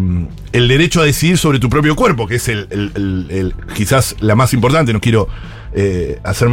el 0.53 0.69
derecho 0.69 1.03
a 1.03 1.05
decidir 1.05 1.37
sobre 1.37 1.59
tu 1.59 1.69
propio 1.69 1.95
cuerpo, 1.95 2.27
que 2.27 2.37
es 2.37 2.49
el, 2.49 3.55
quizás 3.75 4.17
la 4.21 4.35
más 4.35 4.55
importante, 4.55 4.95
no 4.95 5.01
quiero 5.01 5.29
eh, 5.75 6.19
hacer 6.25 6.49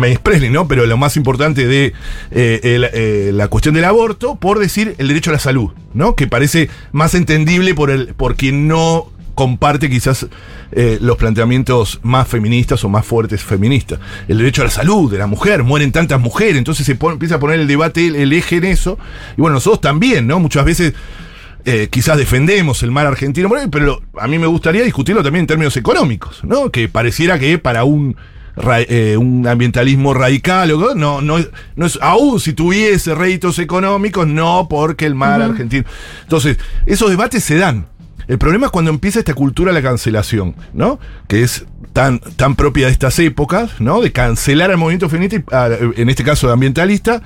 ¿no? 0.52 0.68
Pero 0.68 0.86
lo 0.86 0.98
más 0.98 1.16
importante 1.16 1.66
de 1.66 1.94
eh, 2.32 3.32
la 3.34 3.48
cuestión 3.48 3.74
del 3.74 3.86
aborto, 3.86 4.36
por 4.36 4.60
decir 4.60 4.96
el 4.98 5.08
derecho 5.08 5.30
a 5.30 5.34
la 5.34 5.40
salud, 5.40 5.72
¿no? 5.94 6.16
Que 6.16 6.28
parece 6.28 6.70
más 6.92 7.16
entendible 7.16 7.74
por, 7.74 7.90
el, 7.90 8.08
por 8.16 8.36
quien 8.36 8.68
no 8.68 9.08
comparte 9.36 9.90
quizás 9.90 10.26
eh, 10.72 10.98
los 11.02 11.18
planteamientos 11.18 12.00
más 12.02 12.28
feministas 12.28 12.84
o 12.84 12.90
más 12.90 13.06
fuertes 13.06 13.44
feministas. 13.44 14.00
El 14.28 14.40
derecho 14.40 14.62
a 14.64 14.66
la 14.66 14.72
salud 14.72 15.12
de 15.12 15.18
la 15.20 15.28
mujer, 15.28 15.64
mueren 15.64 15.92
tantas 15.92 16.20
mujeres, 16.20 16.56
entonces 16.58 16.86
se 16.86 16.96
pone- 16.96 17.14
empieza 17.14 17.36
a 17.36 17.40
poner 17.40 17.60
el 17.60 17.68
debate, 17.68 18.08
el, 18.08 18.16
el 18.16 18.34
eje 18.34 18.56
en 18.58 18.64
eso. 18.66 18.98
Y 19.38 19.42
bueno, 19.42 19.56
nosotros 19.56 19.82
también, 19.82 20.26
¿no? 20.26 20.40
Muchas 20.40 20.66
veces 20.66 20.94
eh, 21.66 21.88
quizás 21.92 22.18
defendemos 22.18 22.82
el 22.84 22.92
mar 22.92 23.08
argentino, 23.08 23.50
pero 23.72 24.02
a 24.20 24.28
mí 24.28 24.38
me 24.40 24.48
gustaría 24.48 24.84
discutirlo 24.84 25.24
también 25.24 25.42
en 25.44 25.48
términos 25.48 25.76
económicos, 25.78 26.44
¿no? 26.44 26.70
Que 26.72 26.88
pareciera 26.90 27.38
que 27.40 27.58
para 27.58 27.84
un 27.84 28.16
eh, 28.88 29.18
un 29.18 29.46
ambientalismo 29.48 30.14
radical 30.14 30.72
o 30.72 30.96
no, 30.96 31.20
no, 31.20 31.38
es- 31.40 31.50
no 31.76 31.86
es 31.86 32.00
aún 32.02 32.40
si 32.40 32.54
tuviese 32.54 33.14
réditos 33.14 33.60
económicos, 33.60 34.26
no 34.28 34.68
porque 34.70 35.06
el 35.06 35.14
mar 35.14 35.42
argentino. 35.42 35.84
Entonces, 36.24 36.58
esos 36.86 37.10
debates 37.10 37.44
se 37.44 37.58
dan. 37.58 37.88
El 38.28 38.38
problema 38.38 38.68
es 38.68 38.72
cuando 38.72 38.92
empieza 38.92 39.20
esta 39.20 39.34
cultura 39.34 39.72
de 39.72 39.82
la 39.82 39.88
cancelación, 39.88 40.56
¿no? 40.74 41.00
Que 41.28 41.44
es 41.44 41.66
tan, 41.94 42.20
tan 42.20 42.56
propia 42.56 42.88
de 42.88 42.92
estas 42.92 43.18
épocas, 43.20 43.72
¿no? 43.80 44.02
De 44.02 44.12
cancelar 44.12 44.72
al 44.72 44.78
movimiento 44.78 45.10
feminista, 45.10 45.68
en 45.96 46.10
este 46.10 46.24
caso 46.24 46.52
ambientalista, 46.52 47.22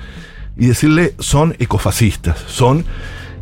y 0.57 0.67
decirle 0.67 1.13
son 1.19 1.55
ecofascistas, 1.59 2.37
son. 2.47 2.83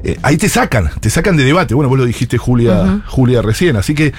eh, 0.04 0.18
ahí 0.22 0.38
te 0.38 0.50
sacan, 0.50 0.90
te 1.00 1.10
sacan 1.10 1.36
de 1.36 1.44
debate. 1.44 1.74
Bueno, 1.74 1.90
vos 1.90 1.98
lo 1.98 2.06
dijiste, 2.06 2.38
Julia, 2.38 3.02
Julia, 3.08 3.42
recién. 3.42 3.76
Así 3.76 3.96
que, 3.96 4.14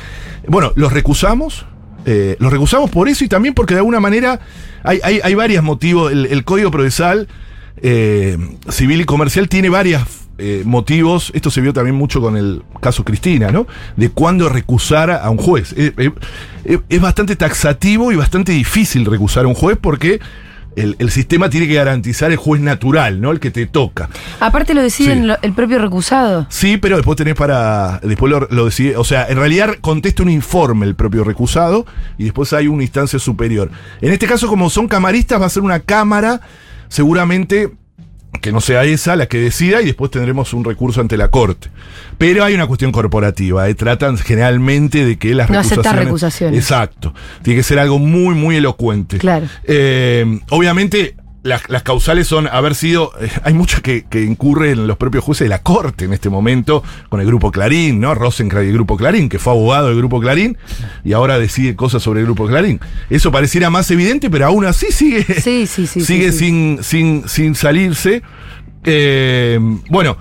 bueno, 0.48 0.72
los 0.74 0.92
recusamos. 0.92 1.66
eh, 2.06 2.36
los 2.40 2.50
recusamos 2.52 2.90
por 2.90 3.08
eso 3.08 3.24
y 3.24 3.28
también 3.28 3.54
porque 3.54 3.74
de 3.74 3.80
alguna 3.80 4.00
manera 4.00 4.40
hay, 4.82 4.98
hay, 5.02 5.20
hay 5.22 5.34
varios 5.34 5.62
motivos. 5.62 6.10
El, 6.10 6.26
el 6.26 6.42
Código 6.44 6.70
Procesal 6.70 7.28
eh, 7.82 8.36
Civil 8.70 9.00
y 9.00 9.04
Comercial 9.04 9.48
tiene 9.48 9.68
varios 10.38 10.66
motivos. 10.66 11.30
Esto 11.34 11.50
se 11.50 11.60
vio 11.60 11.72
también 11.72 11.96
mucho 11.96 12.20
con 12.20 12.36
el 12.36 12.62
caso 12.80 13.04
Cristina, 13.04 13.50
¿no? 13.50 13.66
De 13.96 14.10
cuándo 14.10 14.48
recusar 14.48 15.10
a 15.10 15.28
un 15.30 15.38
juez. 15.38 15.72
Eh, 15.76 15.92
eh, 15.96 16.10
eh, 16.64 16.78
es 16.88 17.00
bastante 17.00 17.36
taxativo 17.36 18.12
y 18.12 18.16
bastante 18.16 18.52
difícil 18.52 19.04
recusar 19.04 19.44
a 19.44 19.48
un 19.48 19.54
juez 19.54 19.76
porque 19.80 20.20
el, 20.76 20.94
el 21.00 21.10
sistema 21.10 21.50
tiene 21.50 21.66
que 21.66 21.74
garantizar 21.74 22.30
el 22.30 22.36
juez 22.36 22.62
natural, 22.62 23.20
¿no? 23.20 23.32
El 23.32 23.40
que 23.40 23.50
te 23.50 23.66
toca. 23.66 24.08
Aparte 24.38 24.74
lo 24.74 24.82
deciden 24.82 25.22
Sí. 25.22 25.26
lo- 25.26 25.38
el 25.42 25.52
propio 25.54 25.80
recusado. 25.80 26.46
Sí, 26.50 26.76
pero 26.76 26.94
después 26.96 27.16
tenés 27.16 27.34
para. 27.34 27.98
Después 28.04 28.30
lo, 28.30 28.46
lo 28.50 28.66
decide. 28.66 28.96
O 28.96 29.02
sea, 29.02 29.26
en 29.28 29.38
realidad 29.38 29.70
contesta 29.80 30.22
un 30.22 30.30
informe 30.30 30.86
el 30.86 30.94
propio 30.94 31.24
recusado 31.24 31.84
y 32.16 32.24
después 32.24 32.52
hay 32.52 32.68
una 32.68 32.84
instancia 32.84 33.18
superior. 33.18 33.72
En 34.00 34.12
este 34.12 34.28
caso, 34.28 34.46
como 34.46 34.70
son 34.70 34.86
camaristas, 34.86 35.40
va 35.40 35.46
a 35.46 35.50
ser 35.50 35.64
una 35.64 35.80
cámara, 35.80 36.40
seguramente 36.86 37.72
que 38.40 38.52
no 38.52 38.60
sea 38.60 38.84
esa 38.84 39.16
la 39.16 39.26
que 39.26 39.38
decida 39.38 39.82
y 39.82 39.86
después 39.86 40.10
tendremos 40.10 40.52
un 40.52 40.64
recurso 40.64 41.00
ante 41.00 41.16
la 41.16 41.28
corte. 41.28 41.68
Pero 42.18 42.44
hay 42.44 42.54
una 42.54 42.66
cuestión 42.66 42.90
corporativa, 42.92 43.68
¿eh? 43.68 43.74
tratan 43.74 44.16
generalmente 44.18 45.04
de 45.04 45.18
que 45.18 45.34
las 45.34 45.48
No 45.50 45.58
aceptar 45.58 45.96
recusaciones. 45.96 46.04
recusaciones. 46.06 46.58
Exacto. 46.60 47.14
Tiene 47.42 47.58
que 47.58 47.62
ser 47.62 47.78
algo 47.78 47.98
muy, 47.98 48.34
muy 48.34 48.56
elocuente. 48.56 49.18
Claro. 49.18 49.46
Eh, 49.64 50.40
obviamente, 50.50 51.14
las, 51.42 51.68
las 51.68 51.82
causales 51.82 52.26
son 52.26 52.46
haber 52.48 52.74
sido. 52.74 53.12
eh, 53.20 53.30
hay 53.44 53.54
muchas 53.54 53.80
que, 53.80 54.04
que 54.04 54.22
incurren 54.24 54.86
los 54.86 54.96
propios 54.96 55.24
jueces 55.24 55.44
de 55.46 55.48
la 55.48 55.62
corte 55.62 56.04
en 56.04 56.12
este 56.12 56.28
momento, 56.28 56.82
con 57.08 57.20
el 57.20 57.26
grupo 57.26 57.50
Clarín, 57.52 58.00
¿no? 58.00 58.14
Rosencrantz 58.14 58.66
y 58.66 58.68
el 58.70 58.74
grupo 58.74 58.96
Clarín, 58.96 59.28
que 59.28 59.38
fue 59.38 59.52
abogado 59.52 59.88
del 59.88 59.96
grupo 59.96 60.20
Clarín 60.20 60.58
y 61.04 61.12
ahora 61.12 61.38
decide 61.38 61.76
cosas 61.76 62.02
sobre 62.02 62.20
el 62.20 62.26
grupo 62.26 62.46
Clarín. 62.46 62.80
Eso 63.08 63.30
pareciera 63.32 63.70
más 63.70 63.90
evidente, 63.90 64.30
pero 64.30 64.46
aún 64.46 64.64
así 64.64 64.86
sigue. 64.90 65.24
Sí, 65.40 65.66
sí, 65.66 65.86
sí, 65.86 66.00
sigue. 66.04 66.32
Sin, 66.32 66.80
sin, 66.82 67.28
sin 67.28 67.54
salirse. 67.54 68.22
Eh, 68.84 69.58
bueno. 69.90 70.16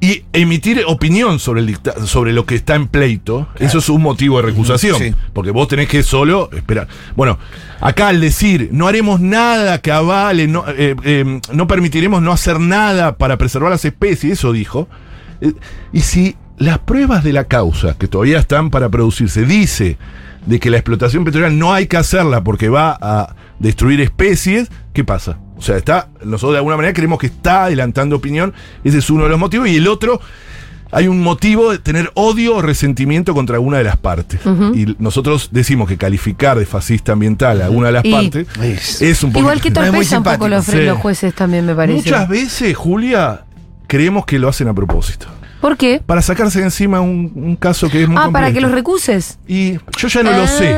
Y 0.00 0.22
emitir 0.32 0.84
opinión 0.86 1.40
sobre, 1.40 1.60
el 1.60 1.66
dicta- 1.66 2.06
sobre 2.06 2.32
lo 2.32 2.46
que 2.46 2.54
está 2.54 2.76
en 2.76 2.86
pleito, 2.86 3.48
eso 3.58 3.78
es 3.78 3.88
un 3.88 4.00
motivo 4.00 4.36
de 4.36 4.42
recusación. 4.46 4.96
Sí. 4.96 5.12
Porque 5.32 5.50
vos 5.50 5.66
tenés 5.66 5.88
que 5.88 6.04
solo 6.04 6.48
esperar. 6.52 6.86
Bueno, 7.16 7.36
acá 7.80 8.06
al 8.08 8.20
decir 8.20 8.68
no 8.70 8.86
haremos 8.86 9.20
nada 9.20 9.80
que 9.80 9.90
avale, 9.90 10.46
no, 10.46 10.64
eh, 10.68 10.94
eh, 11.02 11.40
no 11.52 11.66
permitiremos 11.66 12.22
no 12.22 12.30
hacer 12.30 12.60
nada 12.60 13.16
para 13.16 13.36
preservar 13.38 13.72
las 13.72 13.84
especies, 13.84 14.34
eso 14.34 14.52
dijo. 14.52 14.88
Eh, 15.40 15.52
y 15.92 16.00
si 16.02 16.36
las 16.58 16.78
pruebas 16.78 17.24
de 17.24 17.32
la 17.32 17.44
causa, 17.44 17.96
que 17.98 18.06
todavía 18.06 18.38
están 18.38 18.70
para 18.70 18.88
producirse, 18.88 19.44
dice 19.46 19.98
de 20.46 20.60
que 20.60 20.70
la 20.70 20.76
explotación 20.76 21.24
petrolera 21.24 21.50
no 21.52 21.74
hay 21.74 21.88
que 21.88 21.96
hacerla 21.96 22.44
porque 22.44 22.68
va 22.68 22.96
a 23.00 23.34
destruir 23.58 24.00
especies, 24.00 24.68
¿qué 24.92 25.02
pasa? 25.02 25.38
O 25.58 25.62
sea, 25.62 25.76
está, 25.76 26.08
nosotros 26.24 26.52
de 26.52 26.58
alguna 26.58 26.76
manera 26.76 26.94
creemos 26.94 27.18
que 27.18 27.26
está 27.26 27.64
adelantando 27.64 28.16
opinión. 28.16 28.54
Ese 28.84 28.98
es 28.98 29.10
uno 29.10 29.24
de 29.24 29.30
los 29.30 29.38
motivos. 29.38 29.68
Y 29.68 29.76
el 29.76 29.88
otro, 29.88 30.20
hay 30.92 31.08
un 31.08 31.20
motivo 31.20 31.72
de 31.72 31.78
tener 31.78 32.10
odio 32.14 32.56
o 32.56 32.62
resentimiento 32.62 33.34
contra 33.34 33.56
alguna 33.56 33.78
de 33.78 33.84
las 33.84 33.96
partes. 33.96 34.40
Y 34.74 34.94
nosotros 34.98 35.48
decimos 35.52 35.88
que 35.88 35.96
calificar 35.98 36.58
de 36.58 36.64
fascista 36.64 37.12
ambiental 37.12 37.60
a 37.60 37.66
alguna 37.66 37.88
de 37.88 37.92
las 37.92 38.04
Y- 38.04 38.12
partes 38.12 38.46
Es- 38.62 39.02
es 39.02 39.22
un 39.24 39.30
poco. 39.32 39.40
Igual 39.40 39.60
que 39.60 39.70
No 39.72 39.82
torpeza 39.82 40.18
un 40.18 40.24
poco 40.24 40.48
los, 40.48 40.66
fre- 40.66 40.72
Sí. 40.80 40.84
los 40.84 40.98
jueces 40.98 41.34
también, 41.34 41.66
me 41.66 41.74
parece. 41.74 41.96
Muchas 41.98 42.28
veces, 42.28 42.76
Julia, 42.76 43.44
creemos 43.86 44.24
que 44.26 44.38
lo 44.38 44.48
hacen 44.48 44.68
a 44.68 44.74
propósito. 44.74 45.26
¿Por 45.60 45.76
qué? 45.76 46.00
Para 46.06 46.22
sacarse 46.22 46.60
de 46.60 46.66
encima 46.66 47.00
un, 47.00 47.32
un 47.34 47.56
caso 47.56 47.90
que 47.90 48.04
es 48.04 48.08
muy 48.08 48.16
Ah, 48.16 48.30
para 48.32 48.52
que 48.52 48.60
los 48.60 48.70
recuses. 48.70 49.40
Y 49.48 49.72
yo 49.98 50.06
ya 50.06 50.22
no 50.22 50.30
lo 50.30 50.42
Ah. 50.42 50.46
sé. 50.46 50.72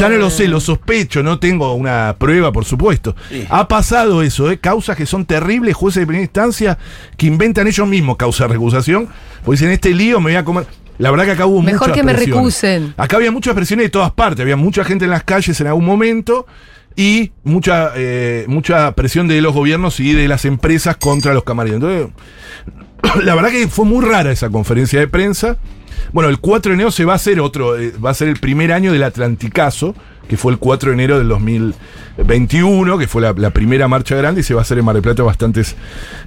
Ya 0.00 0.08
no 0.08 0.16
lo 0.16 0.30
sé, 0.30 0.48
lo 0.48 0.60
sospecho, 0.60 1.22
no 1.22 1.38
tengo 1.38 1.74
una 1.74 2.16
prueba, 2.18 2.52
por 2.52 2.64
supuesto. 2.64 3.14
Sí. 3.28 3.46
Ha 3.50 3.68
pasado 3.68 4.22
eso, 4.22 4.50
¿eh? 4.50 4.58
causas 4.58 4.96
que 4.96 5.06
son 5.06 5.24
terribles, 5.26 5.74
jueces 5.74 6.00
de 6.00 6.06
primera 6.06 6.22
instancia, 6.24 6.78
que 7.16 7.26
inventan 7.26 7.66
ellos 7.66 7.86
mismos 7.86 8.16
causa 8.16 8.44
de 8.44 8.54
recusación, 8.54 9.08
porque 9.44 9.60
dicen, 9.60 9.70
este 9.70 9.94
lío 9.94 10.18
me 10.20 10.30
voy 10.30 10.36
a 10.36 10.44
comer. 10.44 10.66
La 10.98 11.10
verdad 11.10 11.24
que 11.24 11.30
acá 11.32 11.46
hubo 11.46 11.62
Mejor 11.62 11.88
muchas 11.88 11.96
que 11.96 12.02
me 12.02 12.12
presiones. 12.12 12.36
recusen. 12.36 12.94
Acá 12.96 13.16
había 13.16 13.30
muchas 13.30 13.54
presiones 13.54 13.86
de 13.86 13.90
todas 13.90 14.10
partes, 14.10 14.40
había 14.42 14.56
mucha 14.56 14.84
gente 14.84 15.06
en 15.06 15.10
las 15.10 15.24
calles 15.24 15.58
en 15.60 15.66
algún 15.66 15.86
momento 15.86 16.46
y 16.94 17.32
mucha, 17.44 17.92
eh, 17.96 18.44
mucha 18.48 18.92
presión 18.92 19.26
de 19.28 19.40
los 19.40 19.54
gobiernos 19.54 19.98
y 20.00 20.12
de 20.12 20.28
las 20.28 20.44
empresas 20.44 20.96
contra 20.96 21.32
los 21.32 21.44
camareros. 21.44 21.76
Entonces, 21.82 22.08
la 23.24 23.34
verdad 23.34 23.50
que 23.50 23.66
fue 23.68 23.86
muy 23.86 24.04
rara 24.04 24.30
esa 24.30 24.50
conferencia 24.50 25.00
de 25.00 25.08
prensa. 25.08 25.56
Bueno, 26.12 26.28
el 26.28 26.38
4 26.38 26.70
de 26.70 26.74
enero 26.74 26.90
se 26.90 27.04
va 27.04 27.14
a 27.14 27.16
hacer 27.16 27.40
otro, 27.40 27.78
eh, 27.78 27.92
va 28.04 28.10
a 28.10 28.14
ser 28.14 28.28
el 28.28 28.36
primer 28.36 28.72
año 28.72 28.92
del 28.92 29.02
Atlanticazo, 29.02 29.94
que 30.28 30.36
fue 30.36 30.52
el 30.52 30.58
4 30.58 30.90
de 30.90 30.94
enero 30.94 31.18
del 31.18 31.28
2021, 31.28 32.98
que 32.98 33.06
fue 33.06 33.22
la, 33.22 33.50
primera 33.50 33.88
marcha 33.88 34.16
grande, 34.16 34.40
y 34.40 34.44
se 34.44 34.54
va 34.54 34.60
a 34.60 34.62
hacer 34.62 34.78
en 34.78 34.84
Mar 34.84 34.94
del 34.94 35.02
Plata 35.02 35.22
bastantes 35.22 35.76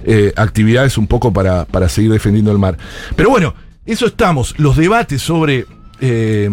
eh, 0.06 0.34
actividades 0.36 0.98
un 0.98 1.08
poco 1.08 1.32
para, 1.32 1.66
para 1.66 1.90
seguir 1.90 2.12
defendiendo 2.12 2.52
el 2.52 2.60
mar. 2.60 2.78
Pero 3.16 3.30
bueno, 3.30 3.54
eso 3.86 4.06
estamos. 4.06 4.58
Los 4.58 4.78
debates 4.78 5.22
sobre, 5.22 5.66
eh, 6.00 6.50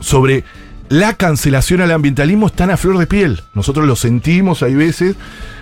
sobre 0.00 0.44
la 0.88 1.14
cancelación 1.14 1.80
al 1.80 1.90
ambientalismo 1.92 2.46
están 2.46 2.70
a 2.70 2.76
flor 2.76 2.98
de 2.98 3.06
piel. 3.06 3.42
Nosotros 3.54 3.86
lo 3.86 3.94
sentimos, 3.96 4.62
hay 4.62 4.74
veces, 4.74 5.16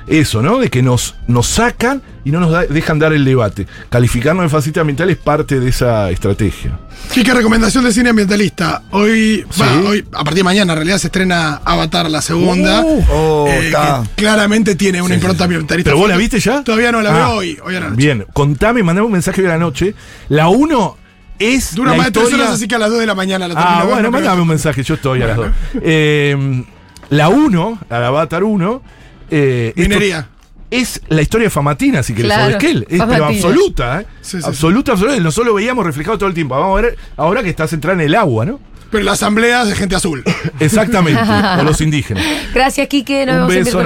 eso, 0.06 0.40
¿no? 0.42 0.59
De 0.59 0.71
que 0.71 0.83
nos, 0.83 1.16
nos 1.26 1.47
sacan 1.49 2.00
y 2.25 2.30
no 2.30 2.38
nos 2.40 2.52
da- 2.52 2.64
dejan 2.66 2.99
dar 3.00 3.12
el 3.12 3.25
debate. 3.25 3.66
Calificarnos 3.90 4.45
de 4.45 4.49
fascista 4.49 4.80
ambiental 4.83 5.11
es 5.11 5.16
parte 5.16 5.59
de 5.59 5.68
esa 5.68 6.11
estrategia. 6.11 6.78
Kike, 7.12 7.35
recomendación 7.35 7.83
de 7.85 7.92
cine 7.92 8.11
ambientalista. 8.11 8.83
Hoy, 8.92 9.45
Sí. 9.50 9.62
hoy, 9.87 10.04
a 10.12 10.18
partir 10.25 10.37
de 10.37 10.45
mañana, 10.45 10.73
en 10.75 10.76
realidad 10.78 10.99
se 10.99 11.09
estrena 11.09 11.61
Avatar, 11.64 12.09
la 12.11 12.23
segunda. 12.23 12.83
Uh, 12.83 13.04
oh, 13.11 13.47
eh, 13.49 13.66
está. 13.66 14.02
que 14.14 14.23
claramente 14.23 14.76
tiene 14.76 15.02
una 15.02 15.14
impronta 15.14 15.45
ambientalista. 15.45 15.90
¿Pero 15.90 15.99
vos 15.99 16.09
la 16.09 16.16
viste 16.16 16.38
ya? 16.38 16.62
Todavía 16.62 16.92
no 16.92 17.02
la 17.02 17.11
Ah, 17.11 17.28
veo 17.28 17.37
hoy, 17.38 17.59
hoy 17.64 17.75
a 17.75 17.80
la 17.80 17.90
noche. 17.90 17.97
Bien, 18.02 18.25
contame, 18.33 18.83
mandame 18.85 19.06
un 19.06 19.12
mensaje 19.12 19.40
hoy 19.40 19.49
a 19.49 19.50
la 19.50 19.59
noche. 19.59 19.95
La 20.28 20.49
1 20.49 20.99
es. 21.38 21.75
Dura 21.75 21.93
la 21.93 21.97
más 21.99 22.07
de 22.07 22.12
tres 22.12 22.25
historia- 22.25 22.45
horas, 22.47 22.57
así 22.57 22.69
que 22.69 22.75
a 22.75 22.78
las 22.78 22.90
2 22.90 23.00
de 23.00 23.07
la 23.07 23.14
mañana 23.14 23.49
la 23.49 23.55
Ah, 23.57 23.83
bueno, 23.85 23.97
pero- 23.97 24.11
mandame 24.12 24.43
un 24.43 24.49
mensaje, 24.49 24.83
yo 24.83 24.95
estoy 24.95 25.23
a 25.23 25.26
las 25.28 25.37
dos. 25.37 25.49
Eh, 25.83 26.64
la 27.11 27.28
1, 27.28 27.78
la 27.90 28.07
Avatar 28.07 28.45
1. 28.45 28.83
Eh, 29.31 29.73
esto- 29.76 29.88
Minería. 29.88 30.28
Es 30.69 31.00
la 31.09 31.23
historia 31.23 31.45
de 31.47 31.50
Famatina, 31.50 32.02
si 32.02 32.12
querés, 32.12 32.26
Claro, 32.33 32.47
de 32.47 32.52
Esquel. 32.55 32.87
Es 32.90 33.00
pero 33.09 33.25
absoluta, 33.26 34.00
¿eh? 34.00 34.07
Sí, 34.21 34.38
sí, 34.40 34.47
absoluta, 34.47 34.93
absoluta. 34.93 35.19
Nosotros 35.21 35.47
lo 35.47 35.55
veíamos 35.55 35.87
reflejado 35.87 36.19
todo 36.19 36.28
el 36.28 36.35
tiempo. 36.35 36.57
Vamos 36.59 36.76
a 36.78 36.83
ver 36.83 36.99
ahora 37.16 37.45
que 37.45 37.50
está 37.50 37.69
centrada 37.69 37.95
en 38.00 38.07
el 38.09 38.14
agua, 38.16 38.45
¿no? 38.47 38.59
Pero 38.90 39.05
la 39.05 39.12
asamblea 39.12 39.62
es 39.62 39.69
de 39.69 39.76
gente 39.76 39.95
azul. 39.95 40.25
Exactamente. 40.61 41.21
o 41.61 41.62
los 41.62 41.81
indígenas. 41.81 42.25
Gracias, 42.52 42.87
Quique. 42.88 43.25
Nos 43.26 43.43
Un 43.43 43.49
vemos 43.49 43.55
el 43.57 43.64
beso. 43.64 43.78
¿no? 43.78 43.85